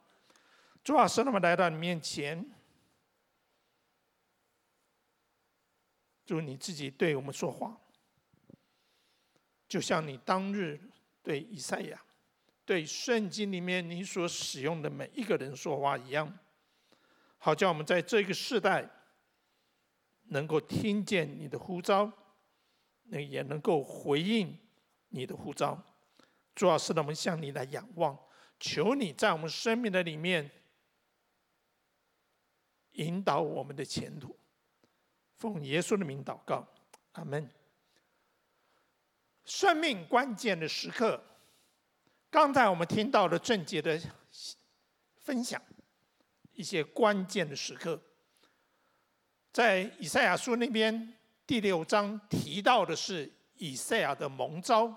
[0.86, 2.46] 主啊，神，我们来到你面前，
[6.25, 7.77] 主你自己对我们说话，
[9.67, 10.79] 就像你当日
[11.21, 12.01] 对以赛亚、
[12.65, 16.39] 对圣经里面你所使用的每一个人说话一样。
[17.38, 18.89] 好叫我们在这个世代
[20.29, 22.09] 能够听见你的呼召，
[23.03, 24.57] 那也能够回应
[25.09, 25.83] 你的呼召。
[26.55, 28.17] 主要是让我们向你来仰望，
[28.59, 30.49] 求你在我们生命的里面
[32.93, 34.38] 引导我们的前途。
[35.43, 36.65] 奉耶稣的名祷告，
[37.12, 37.49] 阿门。
[39.43, 41.21] 生命关键的时刻，
[42.29, 43.99] 刚才我们听到了正结的
[45.17, 45.62] 分享。
[46.53, 48.01] 一些关键的时刻，
[49.51, 51.13] 在以赛亚书那边
[51.45, 54.95] 第六章提到的是以赛亚的蒙召。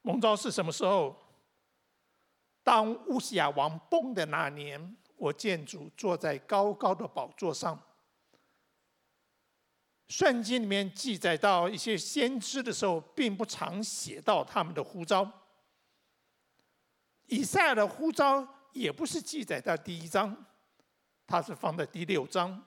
[0.00, 1.14] 蒙召是什么时候？
[2.62, 7.78] 当乌西亚王崩的那年，我见主坐在高高的宝座上。
[10.08, 15.30] 圣经里面记载到一些先知的时候，并不常写到他们的呼召。
[17.26, 20.44] 以赛亚的呼召也不是记载在第一章。
[21.26, 22.62] 他是放在第六章。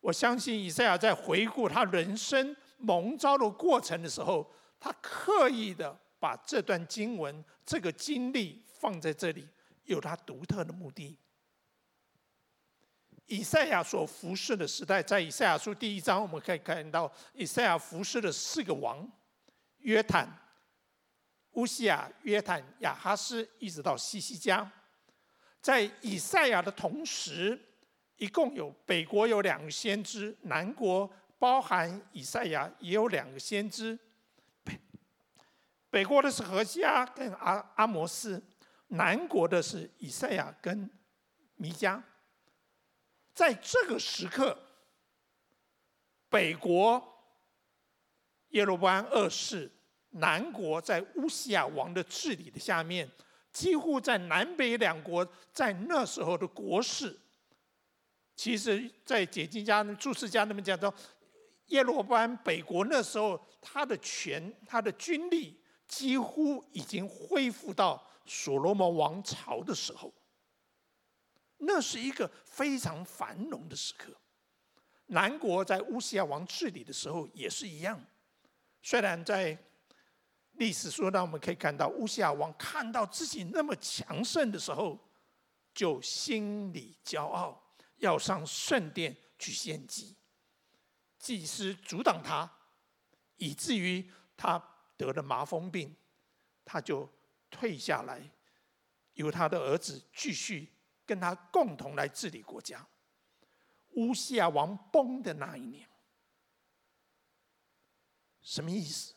[0.00, 9.48] 我相信以赛亚在回顾他人生蒙召的过程的时候，他刻意的把这段经文、这个经历放在这里，
[9.84, 11.16] 有他独特的目的。
[13.28, 19.06] 以赛亚所服侍的时代，在以赛亚书第一章，我们可以看到以赛亚服侍的四个王：
[19.80, 20.26] 约坦、
[21.52, 24.70] 乌西亚、约坦、亚哈斯，一直到西西家。
[25.60, 27.60] 在以赛亚的同时，
[28.16, 33.98] 一共有北国有两个先知，南国包含以赛亚也有两个先知。
[34.64, 34.80] 北
[35.90, 38.42] 北国的是何西阿跟阿阿摩斯，
[38.86, 40.88] 南国的是以赛亚跟
[41.56, 42.00] 弥迦。
[43.38, 44.58] 在这个时刻，
[46.28, 47.00] 北国
[48.48, 49.70] 耶罗波安二世，
[50.10, 53.08] 南国在乌西亚王的治理的下面。
[53.52, 57.16] 几乎在南北两国，在那时候的国势，
[58.34, 60.92] 其实，在解经家、注释家那边讲到，
[61.66, 70.12] 耶罗波安北国那时候，他的权、他的军力几乎已经恢复到所罗门王朝的时候。
[71.58, 74.12] 那是一个非常繁荣的时刻。
[75.06, 78.00] 南国在乌西亚王治理的时候也是一样，
[78.82, 79.58] 虽然在。
[80.52, 84.98] 历史书上我们可以看到，乌西亚王看到自己那么强盛的时候，
[85.72, 87.62] 就心里骄傲，
[87.98, 90.16] 要上圣殿去献祭。
[91.16, 92.50] 祭司阻挡他，
[93.36, 94.60] 以至于他
[94.96, 95.94] 得了麻风病，
[96.64, 97.08] 他就
[97.48, 98.28] 退下来，
[99.12, 100.72] 由他的儿子继续
[101.08, 102.86] 跟他共同来治理国家。
[103.94, 105.88] 乌西亚王崩的那一年，
[108.42, 109.14] 什么意思？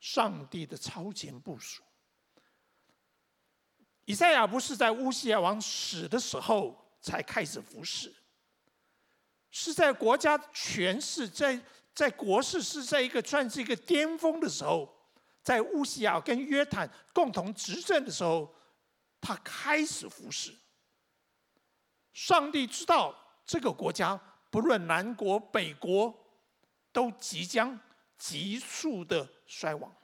[0.00, 1.82] 上帝的超前部署。
[4.06, 8.16] 以赛亚不是在乌西亚王死的时候才开始服侍，
[9.50, 11.62] 是在国家权势在
[11.94, 14.90] 在国势是在一个算是一个巅峰的时候，
[15.42, 18.52] 在乌西亚跟约坦共同执政的时候，
[19.20, 20.56] 他开始服侍。
[22.12, 26.14] 上帝知道这个国家不论南国北国，
[26.92, 27.78] 都即将
[28.16, 29.94] 急速的衰亡。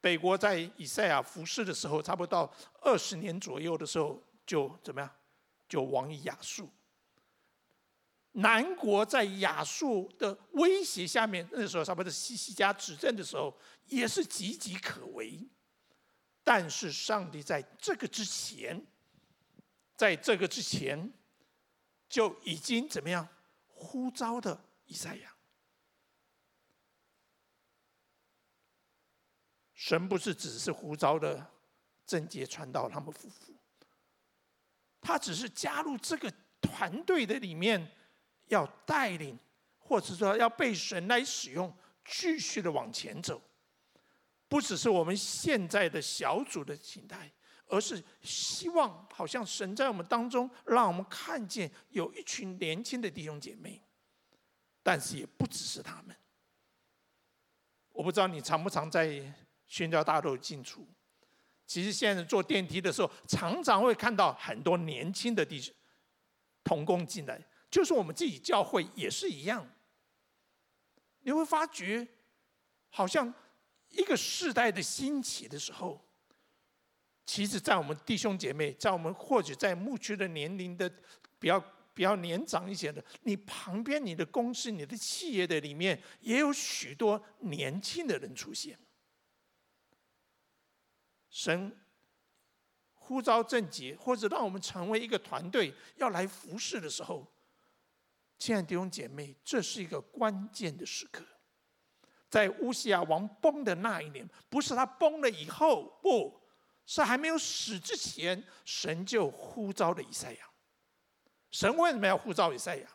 [0.00, 5.10] 北国在以赛亚服侍的时候，差不多到二十年左右的时候，就怎么样？
[5.68, 6.68] 就亡于亚述。
[8.34, 13.54] 南国在亚述的威胁下面，那时候差不多西西家执政的时候，
[13.88, 15.38] 也是岌岌可危。
[16.42, 18.82] 但是上帝在这个之前，
[19.94, 21.12] 在这个之前，
[22.08, 23.28] 就已经怎么样
[23.66, 25.34] 呼召的以赛亚。
[29.74, 31.46] 神不是只是呼召的
[32.06, 33.54] 贞洁传道他们夫妇，
[35.02, 37.92] 他只是加入这个团队的里面。
[38.52, 39.38] 要带领，
[39.78, 43.40] 或者说要被神来使用，继续的往前走，
[44.46, 47.30] 不只是我们现在的小组的形态，
[47.66, 53.80] 而是希望好像神在我们当中，让我们看见有一群年轻的弟兄姐妹，
[54.82, 56.14] 但是也不只是他们。
[57.90, 59.22] 我不知道你常不常在
[59.66, 60.86] 宣教大楼进出，
[61.66, 65.74] 其实现在坐电梯的时候，常常会看到很多年轻的弟兄
[66.62, 67.42] 同工进来。
[67.72, 69.66] 就是我们自己教会也是一样，
[71.20, 72.06] 你会发觉，
[72.90, 73.32] 好像
[73.88, 75.98] 一个世代的兴起的时候，
[77.24, 80.86] 其实，在我们弟兄姐妹，在我们或者在牧区的年龄的
[81.38, 81.58] 比较
[81.94, 88.78] 比较年长一些的，你旁边你的公司、你的企业的里面，也有许多年轻的人出现。
[91.30, 91.74] 神
[92.92, 97.31] 呼召正洁，或者让我们成为一个团队，要来服侍的时候。
[98.42, 101.24] 亲爱的弟兄姐妹，这是一个关键的时刻。
[102.28, 106.42] 在乌西亚王崩的那一年，不是他崩了以后，不
[106.84, 110.50] 是还没有死之前，神就呼召了以赛亚。
[111.52, 112.88] 神为什么要呼召以赛亚？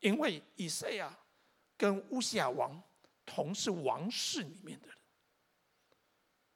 [0.00, 1.16] 因为以赛亚
[1.76, 2.82] 跟乌西亚王
[3.24, 4.96] 同是王室里面的人。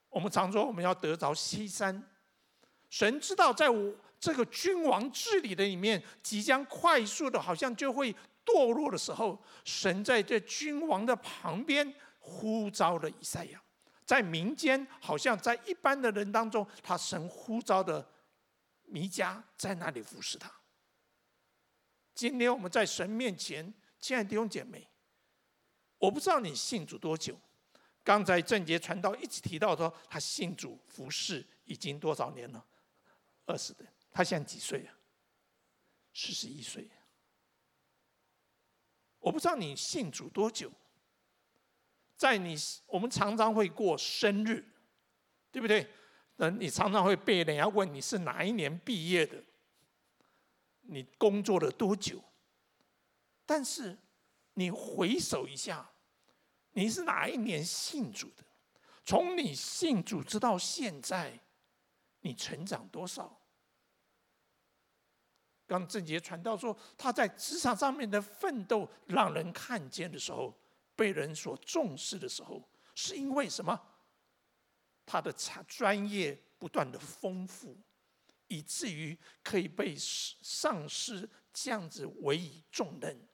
[0.09, 2.11] 我们常说我们要得着西山，
[2.91, 3.95] 神知道在我。
[4.23, 8.15] 这个君王治理的里面，即将快速的，好像就会
[8.47, 13.61] 堕落的时候，神在这君王的旁边呼召了以赛亚，
[14.07, 18.09] 在民间，好像在一般的人当中，他神呼召的
[18.85, 20.49] 弥迦在那里服侍他。
[22.15, 24.89] 今天我们在神面前，亲爱的弟兄姐妹，
[25.99, 27.37] 我不知道你信主多久，
[28.05, 32.65] 刚才郑杰传道一直提到说，他信主服侍已经多少年了？
[33.47, 33.85] 二十的。
[34.13, 34.95] 他现在几岁啊？
[36.13, 36.89] 四十一岁。
[39.19, 40.71] 我不知道你信主多久。
[42.17, 42.55] 在你，
[42.87, 44.65] 我们常常会过生日，
[45.51, 45.89] 对不对？
[46.37, 49.43] 那你常常会被人家问你是哪一年毕业的，
[50.83, 52.23] 你工作了多久？
[53.45, 53.99] 但是
[54.55, 55.91] 你回首一下，
[56.73, 58.45] 你是哪一年信主的？
[59.05, 61.41] 从你信主直到现在，
[62.21, 63.42] 你成长多少？
[65.73, 70.55] 当正杰传道说他在职场上面的奋斗，让人看见的时候，
[70.95, 72.63] 被人所重视的时候，
[72.95, 73.81] 是因为什么？
[75.07, 75.33] 他的
[75.67, 77.75] 专业不断的丰富，
[78.49, 83.27] 以至于可以被上司这样子委以重任。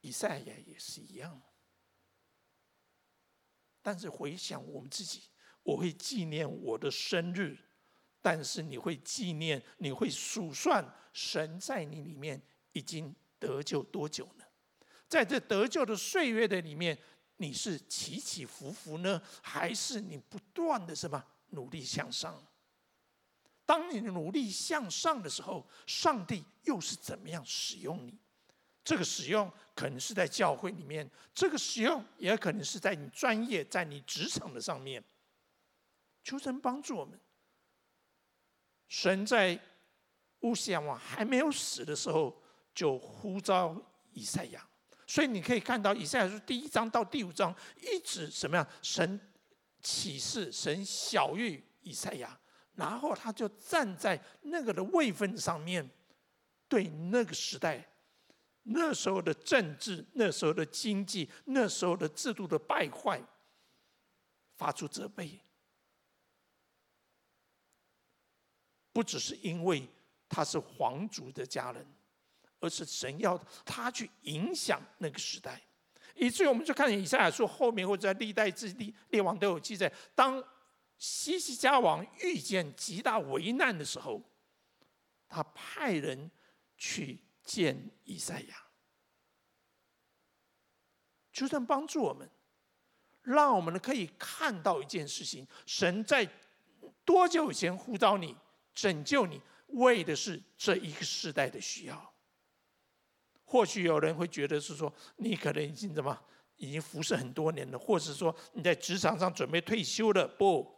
[0.00, 1.42] 以赛亚也是一样，
[3.82, 5.24] 但是回想我们自己，
[5.62, 7.66] 我会纪念我的生日。
[8.22, 12.40] 但是你会纪念，你会数算神在你里面
[12.72, 14.44] 已经得救多久呢？
[15.08, 16.96] 在这得救的岁月的里面，
[17.38, 22.40] 你是起起伏伏呢，还是你不断的什么努力向上？
[23.64, 28.18] 当你努力向上的时候，上帝又是怎么样使用你？
[28.84, 35.02] 这个使用可能是在教会里面，这个使用也可能是在你专业、在你职场的上面。
[36.22, 37.18] 求神帮助我们。
[38.90, 39.56] 神在
[40.40, 42.36] 乌西亚王还没有死的时候，
[42.74, 43.80] 就呼召
[44.12, 44.66] 以赛亚。
[45.06, 48.66] 所以你可以看到，以赛亚书第一章到第五章，一直什么样？
[48.82, 49.20] 神
[49.80, 52.36] 启示，神晓諭以赛亚，
[52.74, 55.88] 然后他就站在那个的位分上面，
[56.68, 57.88] 对那个时代、
[58.64, 63.22] 那时候的政治、那时候的经济、那时候的制度的败坏，
[64.56, 65.38] 发出责备。
[69.00, 69.88] 不只是因为
[70.28, 71.86] 他是皇族的家人，
[72.58, 73.34] 而是神要
[73.64, 75.58] 他去影响那个时代，
[76.14, 80.44] 以至于我们就看以赛亚书后面或者历代志列列王都有记载，当
[80.98, 84.20] 西西家王遇见极大危难的时候，
[85.26, 86.30] 他派人
[86.76, 88.56] 去见以赛亚，
[91.32, 92.28] 就算帮助我们，
[93.22, 96.28] 让我们可以看到一件事情：神在
[97.02, 98.36] 多久以前呼召你？
[98.74, 102.14] 拯救你，为的是这一个时代的需要。
[103.44, 106.16] 或许有人会觉得是说，你可能已经怎么，
[106.56, 110.26] 已经服侍很多年了，或者说你在职场上准备退休了。
[110.26, 110.72] 不，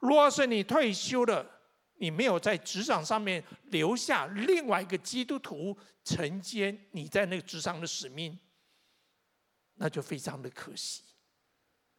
[0.00, 1.48] 若是你退休了，
[1.94, 8.36] 你没有在职场上面留下另外一个基督徒承接你在那个职场的使命，
[9.74, 11.02] 那就非常的可惜。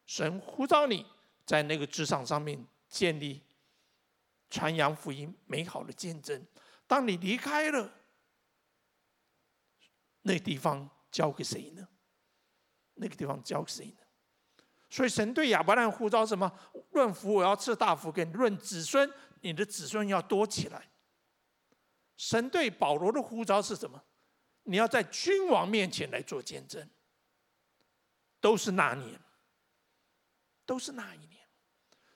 [0.06, 1.06] 神呼召你
[1.46, 3.40] 在那个职场上面建立
[4.52, 6.46] 传扬福音美好的见证。
[6.86, 7.92] 当你离开了，
[10.22, 11.88] 那地方交给谁呢？
[12.94, 13.98] 那个地方交给谁呢？
[14.90, 16.52] 所以神对亚伯兰呼召什么？
[16.92, 20.92] 论福，我要赐大福给你；论子孙，你的子孙要多起来。
[22.18, 24.04] 神对保罗的呼召是什么？
[24.64, 26.88] 你要在君王面前来做见证。
[28.42, 29.20] 都是那年，
[30.66, 31.41] 都是那一年。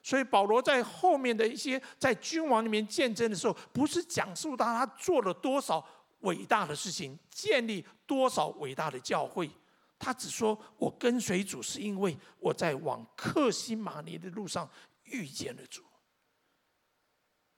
[0.06, 5.84] 所以保罗在后面的一些在君王里面见证的时候，不是讲述到他做了多少
[6.20, 9.50] 伟大的事情，建立多少伟大的教会，
[9.98, 14.70] 他只说我跟随主是因为我在往克西马尼的路上
[15.06, 15.82] 遇见了主，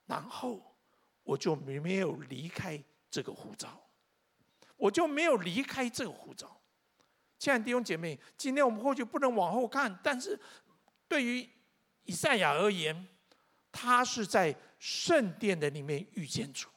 [0.07, 0.75] 然后
[1.25, 3.79] 我就没有离开这个护照，
[4.79, 6.59] 我就没有离开这个护照。
[7.39, 10.41] 亲爱的弟兄姐妹，今天我们或许不能往后看，但是
[11.07, 11.47] 对于
[12.09, 13.07] 以赛亚而言，
[13.71, 16.69] 他是在圣殿的里面遇见主。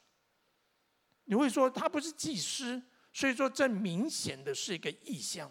[1.23, 5.49] 你会说他不是祭司，所以说这明显的是一个异象。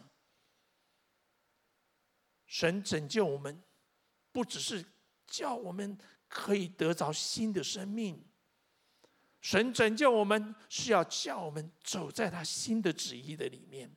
[2.47, 3.63] 神拯救我们，
[4.33, 4.85] 不只是
[5.27, 5.97] 叫我们
[6.29, 8.23] 可以得着新的生命，
[9.41, 13.91] 神拯救我们是要叫我们走在他新的旨意的里面。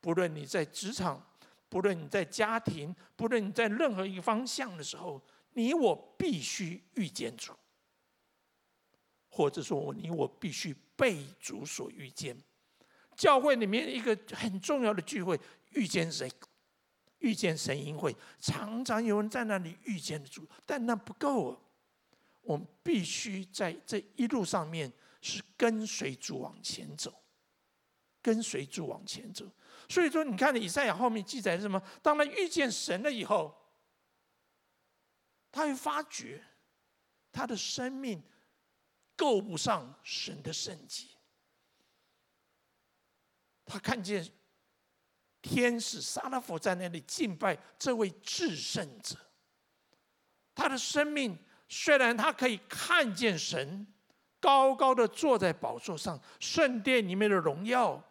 [0.00, 1.33] 不论你在职场，
[1.74, 5.20] 不论你在家庭，不论你在任何一个方向的时候，
[5.54, 7.52] 你我必须遇见主，
[9.28, 12.36] 或者说你我必须被主所遇见。
[13.16, 15.36] 教会里面一个很重要的聚会，
[15.72, 16.30] 遇见谁？
[17.18, 21.58] 遇见神营会，常常有人在那里遇见主，但那不够啊！
[22.42, 27.12] 我们必须在这一路上面是跟随主往前走，
[28.22, 29.44] 跟随主往前走。
[29.88, 31.82] 所以说，你看，以赛亚后面记载是什么？
[32.02, 33.54] 当他遇见神了以后，
[35.50, 36.42] 他会发觉
[37.30, 38.22] 他的生命
[39.16, 41.06] 够不上神的圣洁。
[43.64, 44.26] 他看见
[45.40, 49.16] 天使撒拉弗在那里敬拜这位至圣者。
[50.54, 53.86] 他的生命虽然他可以看见神
[54.40, 58.02] 高高的坐在宝座上，圣殿里面的荣耀。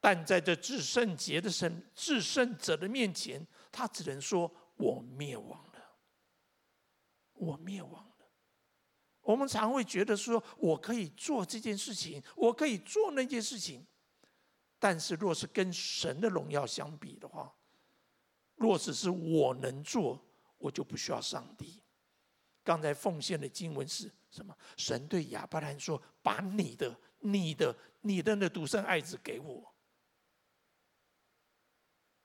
[0.00, 5.98] 但在这至圣洁的神、至圣者的面前，他只能说：“我灭亡了，
[7.34, 8.26] 我灭亡了。”
[9.20, 13.86] 我们常会觉得说：“我可以做这件事情，我可以做那件事情。”
[14.80, 17.54] 但是，若是跟神的荣耀相比的话，
[18.54, 20.18] 若只是我能做，
[20.56, 21.82] 我就不需要上帝。
[22.64, 24.56] 刚才奉献的经文是什么？
[24.78, 29.69] 神对亚伯兰说：“把你的、你的、你的那独生爱子给我。”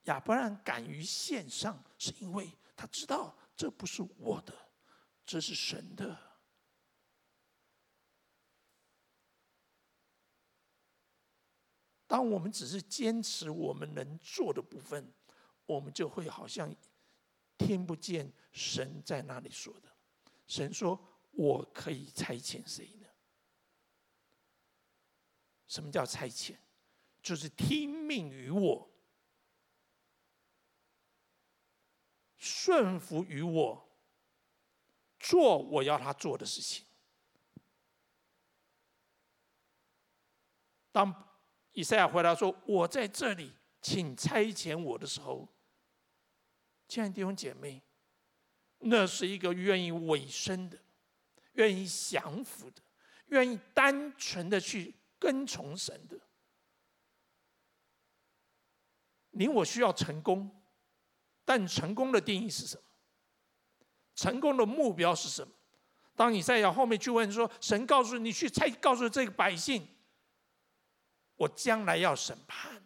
[0.06, 4.54] 亚伯兰敢于献上，是因为他知道这不是我的，
[5.26, 6.18] 这是神的。
[12.08, 15.12] 当我们只是坚持我们能做的部分，
[15.66, 16.74] 我们就会好像
[17.58, 19.92] 听不见神在那里说的。
[20.48, 21.04] 神说
[21.34, 23.08] ：“我可以差遣谁呢？”
[25.68, 26.56] 什么叫差遣？
[27.24, 28.88] 就是听命于我。
[32.66, 33.88] 顺服于我，
[35.20, 36.84] 做我要他做的事情。
[40.92, 41.14] 当
[41.74, 43.54] 以赛亚回答说：“我在这里，
[43.84, 45.48] 请差遣我的时候，
[46.88, 47.84] 亲爱的弟兄姐妹，
[48.80, 50.80] 那是一个愿意委身的、
[51.52, 52.82] 愿意降服的、
[53.28, 56.20] 愿意单纯的去跟从神的。
[59.30, 60.50] 你我需要成功。”
[61.46, 62.82] 但成功的定义是什么？
[64.16, 65.54] 成功的目标是什么？
[66.16, 69.86] 当以赛亚后面去问说：“神告诉你去才告诉这个百姓，
[71.36, 72.82] 我将来要审判。”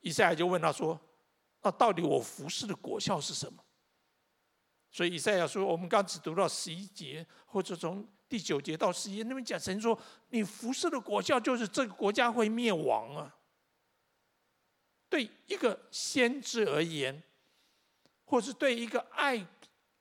[0.00, 0.98] 以赛亚就问他说
[1.62, 3.62] ：“那到底我服侍的果效是什么？”
[4.90, 9.98] 所以以赛亚说：“我们刚只读到十一节，或者从第九节到十一节，那边讲神说，
[10.28, 13.34] 你服侍的果效就是这个国家会灭亡啊。”
[15.08, 17.22] 对一个先知而言，
[18.24, 19.46] 或是对一个爱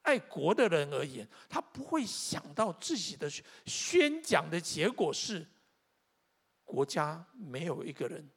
[0.01, 3.29] 爱国的人而言，他不会想到自己的
[3.65, 5.45] 宣讲的结果是
[6.63, 8.29] 国家没有一个人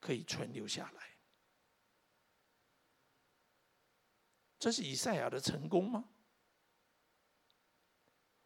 [0.00, 1.02] 可以存留下来。
[4.58, 6.04] 这是以赛亚的成功吗？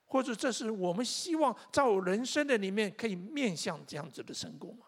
[0.05, 4.87] 或者这是我们希望在我人生的里面可以面向这样子的成功吗？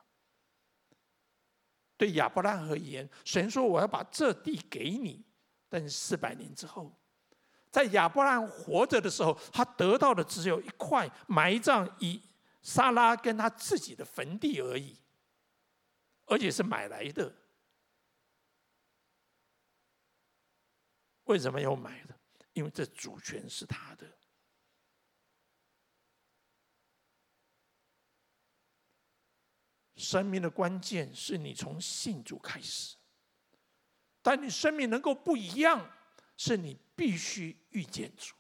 [1.97, 5.25] 对亚伯拉罕而言，神说我要把这地给你，
[5.69, 6.95] 但是四百年之后，
[7.71, 12.21] 在亚伯拉罕活着的时候，他得到的只有一块埋葬以
[12.63, 14.97] 撒拉跟他自己的坟地而已，
[16.27, 17.33] 而且是买来的。
[21.25, 22.15] 为什么要买的？
[22.53, 24.07] 因为这主权是他的。
[29.97, 32.97] 生命的关键是你从信主开始，
[34.23, 35.91] 但你生命能够不一样，
[36.37, 38.35] 是你必须遇见主。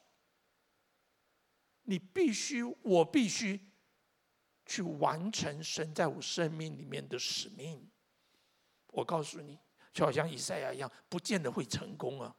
[1.88, 3.60] 你必须，我必须
[4.66, 7.88] 去完成神在我生命里面的使命。
[8.88, 9.58] 我告诉你，
[9.92, 12.34] 就好像以赛亚一样，不见得会成功啊。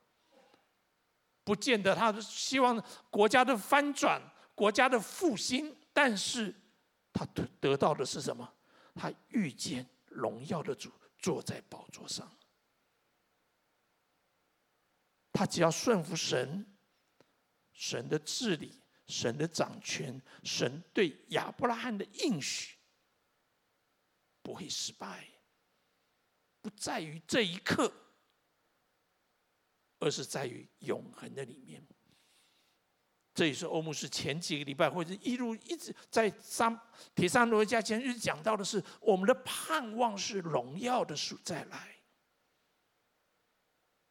[1.43, 4.21] 不见得他希望国家的翻转、
[4.53, 6.53] 国家的复兴，但是
[7.13, 8.53] 他得得到的是什么？
[8.97, 12.29] 他遇见荣耀的主坐在宝座上。
[15.31, 16.65] 他只要顺服神，
[17.71, 22.75] 神的治理、神的掌权、神对亚伯拉罕的应许，
[24.41, 25.27] 不会失败。
[26.61, 27.93] 不在于这一刻。
[29.99, 31.83] 而是在于永恒的里面，
[33.37, 36.75] 这也是欧牧师前几个礼拜或者一路一直在三
[37.13, 41.95] 铁三罗尼迦前一直讲到的是，我们的盼望是荣耀的主再来。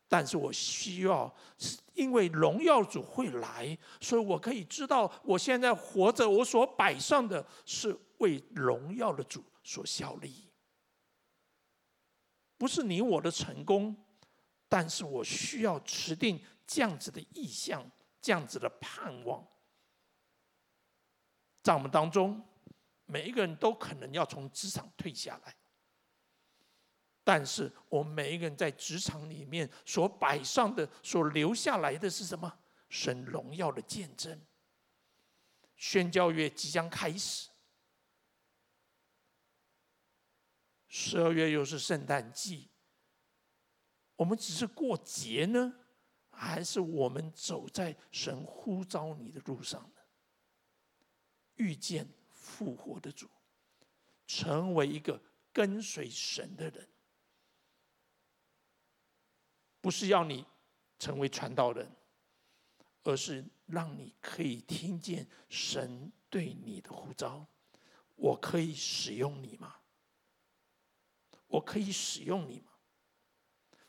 [0.07, 10.49] 但是我需要，是因为荣耀主会来，所以我可以知道，我现在活着，我所摆上的是为荣耀的主所效力，
[12.57, 13.97] 不是你我的成功。
[14.69, 17.85] 但是我需要持定这样子的意向，
[18.27, 19.47] 这样子的盼望，
[21.63, 22.45] 在我们当中，
[23.05, 25.57] 每一个人都可能要从职场退下来。
[27.23, 32.53] 但是我们每一个人在职场里面所摆上的、所留下来的是什么？
[32.89, 34.45] 神荣耀的见证。
[35.77, 37.49] 宣教月即将开始，
[40.89, 42.73] 十二月又是圣诞季。
[44.17, 45.73] 我们只是过节呢，
[46.39, 50.01] 还是我们走在神呼召你的路上呢？
[51.55, 53.27] 遇见复活的主，
[54.27, 55.19] 成为一个
[55.51, 56.87] 跟随神的人，
[59.81, 60.45] 不是要你
[60.99, 61.91] 成为传道人，
[63.03, 67.47] 而是让你可以听见神对你的呼召。
[68.15, 69.77] 我可以使用你吗？
[71.47, 72.73] 我可以使用你吗？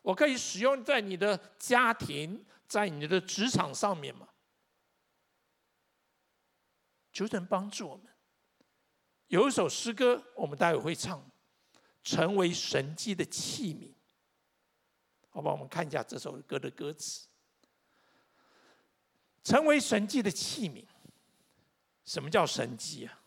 [0.08, 4.30] 我可以使用在你的家庭，在你的职场上面吗？
[7.12, 8.08] 求神帮助我们。
[9.28, 11.30] 有一首诗歌，我们待会会唱，
[12.05, 13.93] 成为神迹的器皿。
[15.28, 17.28] 好吧，我们看一下这首歌的歌词。
[19.43, 20.86] 成为神迹的器皿。
[22.05, 23.20] 什么叫神迹啊？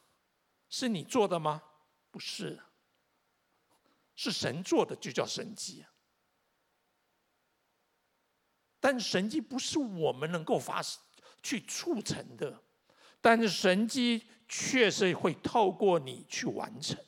[0.70, 1.62] 是你做的吗？
[2.10, 2.58] 不是，
[4.16, 5.84] 是神做的，就叫神迹。
[8.80, 10.82] 但神迹不是我们能够发
[11.42, 12.62] 去促成的，
[13.20, 16.98] 但是神迹确实会透过你去完成。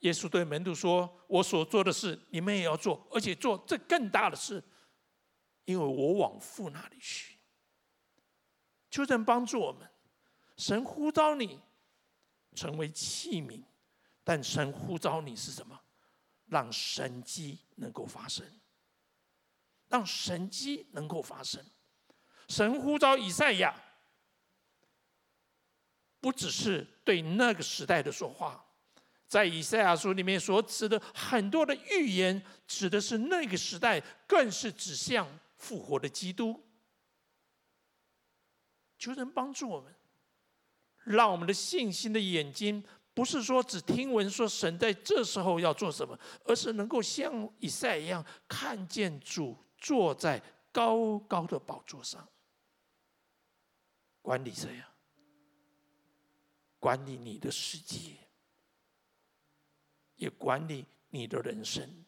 [0.00, 4.62] 耶稣对门徒说：“我所做的事，你们也要做，而且做这更大的事，
[5.64, 7.38] 因为我往父那里去。”
[8.90, 9.90] 求神帮助我们，
[10.58, 11.58] 神呼召你
[12.54, 13.64] 成为器皿，
[14.22, 15.80] 但神呼召你是什么？
[16.54, 18.46] 让神迹能够发生，
[19.88, 21.60] 让神迹能够发生。
[22.48, 23.74] 神呼召以赛亚，
[26.20, 28.64] 不只是对那个时代的说话，
[29.26, 35.26] 在以赛亚书里面所指的很多的预言，指的是那个时代，更是指向
[35.56, 36.64] 复活的基督。
[38.96, 39.92] 求神帮助我们，
[41.02, 42.84] 让我们的信心的眼睛。
[43.14, 50.42] 不是说只听闻说神在这时候要做什么，而是能够像以赛一样看见主坐在
[50.72, 52.28] 高高的宝座上，
[54.20, 54.90] 管理谁呀？
[56.80, 58.16] 管理你的世界，
[60.16, 62.04] 也管理你的人生。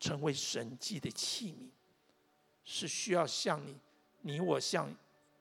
[0.00, 1.70] 成为神迹的器皿，
[2.62, 3.80] 是需要像你、
[4.20, 4.94] 你我像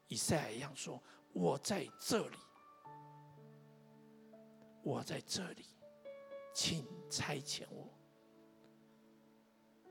[0.08, 1.02] 以赛一样说
[1.32, 2.38] ：“我在这里，
[4.88, 5.66] 我在这里，
[6.54, 7.94] 请差遣我。”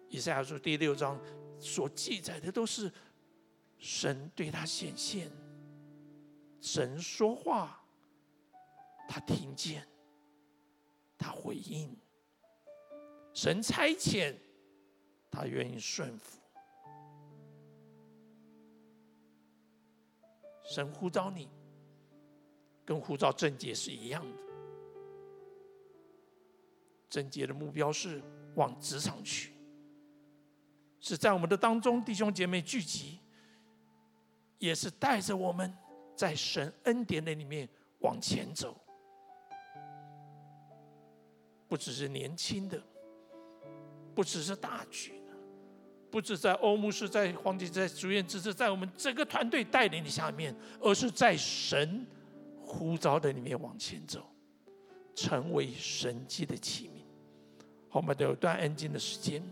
[0.09, 1.21] 以赛亚书第六章
[1.61, 2.91] 所记载的都是
[3.77, 5.31] 神对他显现，
[6.63, 7.79] 神说话，
[9.07, 9.87] 他听见，
[11.19, 11.95] 他回应，
[13.35, 14.35] 神差遣，
[15.31, 16.41] 他愿意顺服。
[20.65, 21.51] 神呼召你，
[22.85, 24.46] 跟呼召正洁是一样的。
[27.09, 28.23] 贞洁的目标是
[28.55, 29.53] 往职场去。
[31.01, 33.21] 是在我们的当中，弟兄姐妹聚集，
[34.59, 35.73] 也是带着我们
[36.17, 37.69] 在神恩典的里面
[38.01, 38.77] 往前走。
[41.69, 42.83] 不只是年轻的，
[44.15, 45.13] 不只是大局，
[46.11, 52.07] 不只在欧牧师、在黄姐、在主任，只是在我们整个团队带领的下面，而是在神
[52.61, 54.27] 呼召的里面往前走，
[55.15, 56.96] 成为神迹的启。
[57.89, 59.43] 好，我们有段安静的时间，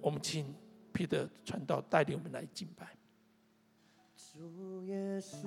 [0.00, 0.44] 我们请。
[0.92, 2.86] 彼得传道带领我们来敬拜。
[4.16, 5.46] 主耶稣，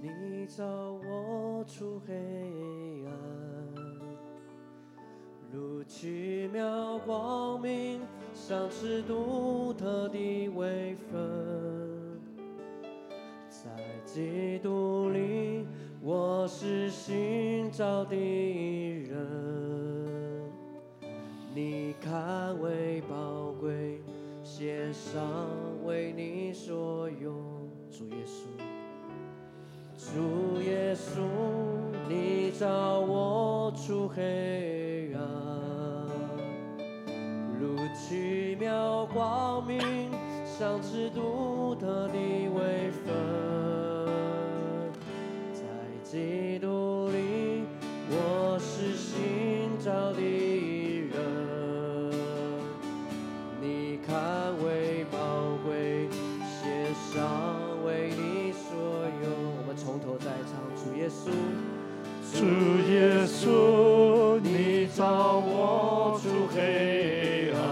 [0.00, 2.14] 你照我出黑
[3.04, 3.12] 暗，
[5.50, 8.00] 如奇妙光明，
[8.32, 12.20] 像是独特的微分，
[13.48, 13.68] 在
[14.04, 15.66] 基督里，
[16.00, 19.71] 我是新造的人，
[21.54, 24.00] 你看为宝贵。
[24.44, 25.22] 献上
[25.84, 27.32] 为你所用，
[27.88, 28.48] 主耶稣，
[29.96, 31.22] 主耶稣，
[32.08, 35.22] 你照我出黑暗，
[37.56, 39.78] 如奇妙光明，
[40.44, 43.14] 像是独特的微分，
[45.54, 45.62] 在
[46.02, 46.51] 今
[62.42, 62.48] 主
[62.90, 67.62] 耶稣，你照我出黑暗，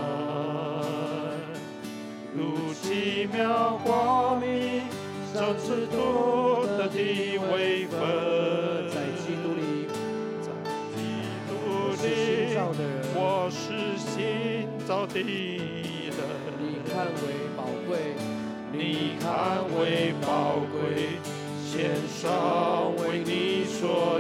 [2.32, 4.84] 如奇妙光明，
[5.34, 5.42] 的在
[6.86, 7.90] 基督里，
[8.94, 9.90] 在基督里，
[13.12, 15.26] 我是新造的人，
[16.60, 17.58] 你看为宝
[17.88, 17.90] 贵，
[18.72, 18.78] 你
[19.18, 19.26] 看
[19.80, 20.28] 为宝
[20.70, 20.78] 贵。
[21.70, 24.19] 献上为你所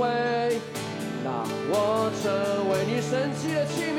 [0.00, 0.60] 让我成为，
[1.24, 1.28] 让
[1.68, 1.74] 我
[2.22, 2.24] 成
[2.70, 3.98] 为你神奇的器皿。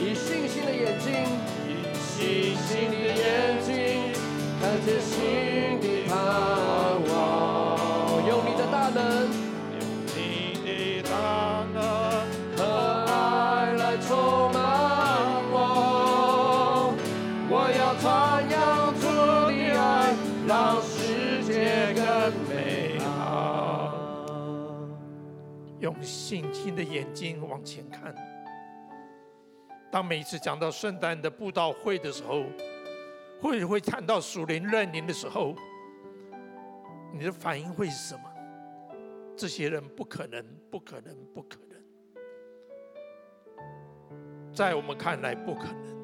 [0.00, 1.06] 以信心的眼睛，
[1.68, 3.18] 以信心的眼
[3.62, 3.70] 睛，
[4.60, 5.84] 看见新的
[26.02, 28.14] 信心的眼睛往前看。
[29.90, 32.44] 当每一次讲到圣诞的布道会的时候，
[33.40, 35.54] 或者会谈到属灵认领的时候，
[37.12, 38.22] 你的反应会是什么？
[39.36, 41.80] 这些人不可能，不可能，不可能，
[44.54, 46.00] 在我们看来不可能。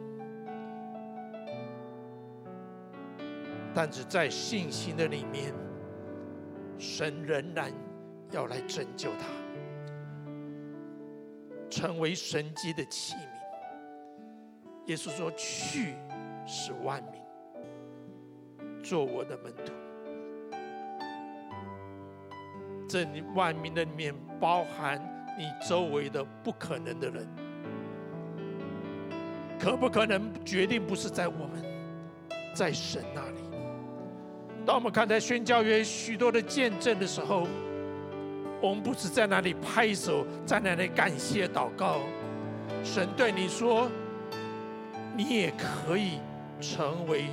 [3.75, 5.53] 但是在信心的里面，
[6.79, 7.71] 神仍然
[8.31, 9.27] 要来拯救他，
[11.71, 13.19] 成为神迹的器皿。
[14.87, 15.95] 耶稣说：“去，
[16.47, 17.21] 使万民
[18.83, 19.73] 做我的门徒。”
[22.89, 24.97] 这里万民的里面包含
[25.37, 27.29] 你周围的不可能的人，
[29.59, 31.65] 可不可能决定不是在我们，
[32.55, 33.41] 在神那里。
[34.65, 37.49] 当我们看在宣教员许多的见证的时候，
[38.61, 42.01] 我们不是在那里拍手，在那里感谢祷告。
[42.83, 43.91] 神对你说，
[45.17, 46.19] 你也可以
[46.61, 47.27] 成为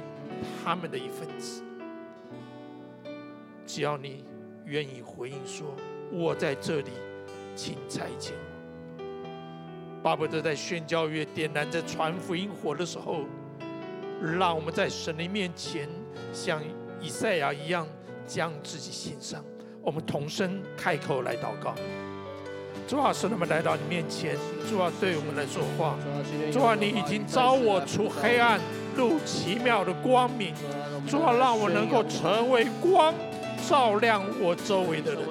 [0.64, 1.64] 他们的一份子，
[3.66, 4.26] 只要你。
[4.66, 5.76] 愿意回应说
[6.10, 6.92] ：“我在这里，
[7.54, 8.32] 请差遣。”
[10.02, 13.26] 巴不得在宣教月点燃这传福音火的时候，
[14.22, 15.90] 让我们在神的面前，
[16.32, 16.64] 像
[17.02, 17.86] 以赛亚一样，
[18.26, 19.44] 将自己献上。
[19.84, 21.76] 我们同声开口来祷告：
[22.88, 24.38] 主啊，使他们来到你面前；
[24.70, 25.96] 主啊，对我们来说话；
[26.54, 28.62] 主啊，你已经召我出黑暗，
[28.96, 30.54] 入奇妙的光明；
[31.06, 33.14] 主啊，让我能够成为光。
[33.66, 35.22] 照亮我周围的人，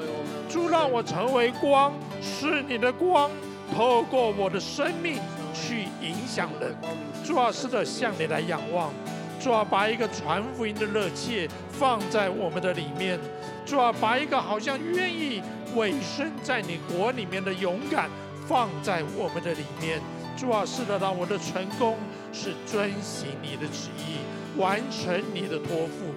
[0.49, 1.93] 主让我成为光，
[2.23, 3.31] 是你的光，
[3.75, 5.19] 透过我的生命
[5.53, 6.75] 去影响人。
[7.23, 8.91] 主啊，是的，向你来仰望。
[9.39, 13.19] 主啊，把一个传福音的热切放在我们的里面。
[13.65, 15.43] 主啊，把一个好像愿意
[15.77, 18.11] 委身在你国里面的勇敢
[18.47, 20.01] 放在我们的里面。
[20.37, 21.97] 主啊，是的，让我的成功
[22.33, 24.19] 是遵行你的旨意，
[24.59, 26.13] 完成你的托付。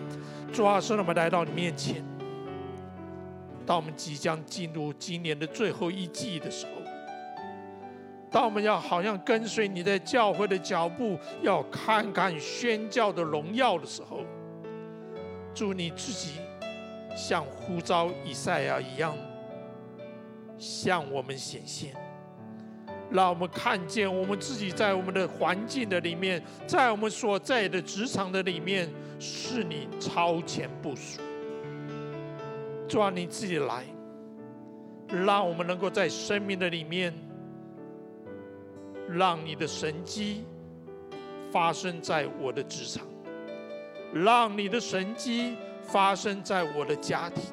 [0.52, 2.04] 主啊，是我们来到你面前。
[3.66, 6.82] 当我们即将进入今年的最后一季的时候，
[8.32, 14.22] 当我们要好像跟随你在教会的脚步，要看看宣教的荣耀的时候，
[15.54, 16.34] 祝你自己
[17.16, 19.16] 像呼召以赛亚一样，
[20.58, 21.94] 向我们显现，
[23.10, 28.90] 让我们看见我们自己在我们的环境的里面，在我们所在的职场的里面。
[29.18, 31.22] 是你超前部署，
[32.86, 33.86] 主啊，你自己来，
[35.08, 37.14] 让我们能够在生命的里面，
[39.08, 40.44] 让你的神迹
[41.50, 43.08] 发生在我的职场，
[44.14, 45.56] 让你的神迹
[45.88, 47.44] 发生在我的家庭，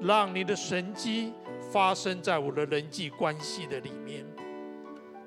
[0.00, 1.32] 让你的神迹
[1.72, 4.24] 发生在我的人际关系的里面。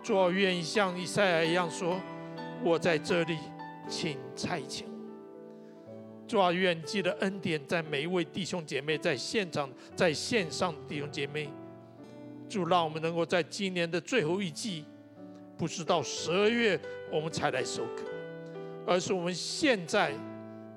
[0.01, 1.99] 主啊，愿意像以赛亚一样说
[2.63, 3.38] ：“我在这里，
[3.88, 4.84] 请差遣。”
[6.25, 11.49] 主啊，愿记的恩典在每一位弟兄姐妹，在现场、在线上的弟兄姐妹，
[12.47, 14.86] 主让我们能够在今年的最后一季，
[15.57, 16.80] 不是到十二月
[17.11, 18.03] 我们才来收割，
[18.86, 20.13] 而是我们现在，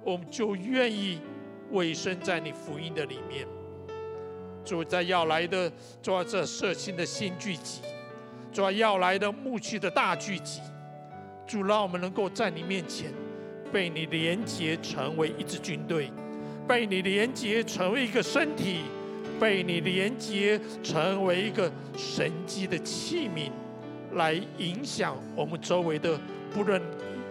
[0.03, 1.21] 我们就愿意
[1.73, 3.47] 委身在你福音的里面。
[4.65, 5.71] 主在要来的，
[6.01, 7.83] 主啊，这社青的新聚集，
[8.53, 10.61] 抓，要来的牧区的大聚集，
[11.47, 13.13] 主让我们能够在你面前。
[13.73, 16.13] 被你连接成为一支军队，
[16.69, 18.83] 被你连接成为一个身体，
[19.41, 23.51] 被你连接成为一个神迹的器皿，
[24.13, 26.21] 来影响我们周围的
[26.53, 26.83] 不论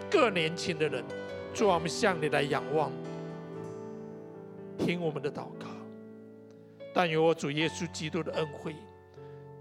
[0.10, 1.04] 各年轻的人。
[1.54, 2.92] 主，我们向你来仰望，
[4.84, 5.68] 听我们的祷告。
[6.94, 8.76] 但有我主耶稣基督的恩惠，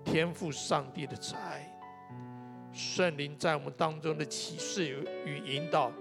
[0.05, 1.71] 天赋上帝的慈爱，
[2.73, 5.93] 圣灵在我们当中的启示与引导。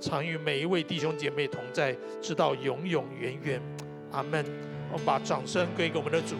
[0.00, 3.60] 常与每一位弟兄姐妹同在，直到永永远远。
[4.12, 4.42] 阿门。
[4.90, 6.34] 我们把掌声归给我们的主，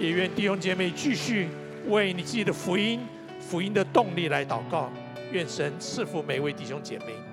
[0.00, 1.48] 也愿弟兄姐妹继续
[1.86, 3.00] 为你自己的福音、
[3.38, 4.90] 福音的动力来祷告。
[5.30, 7.27] 愿神赐福每一位弟兄姐妹。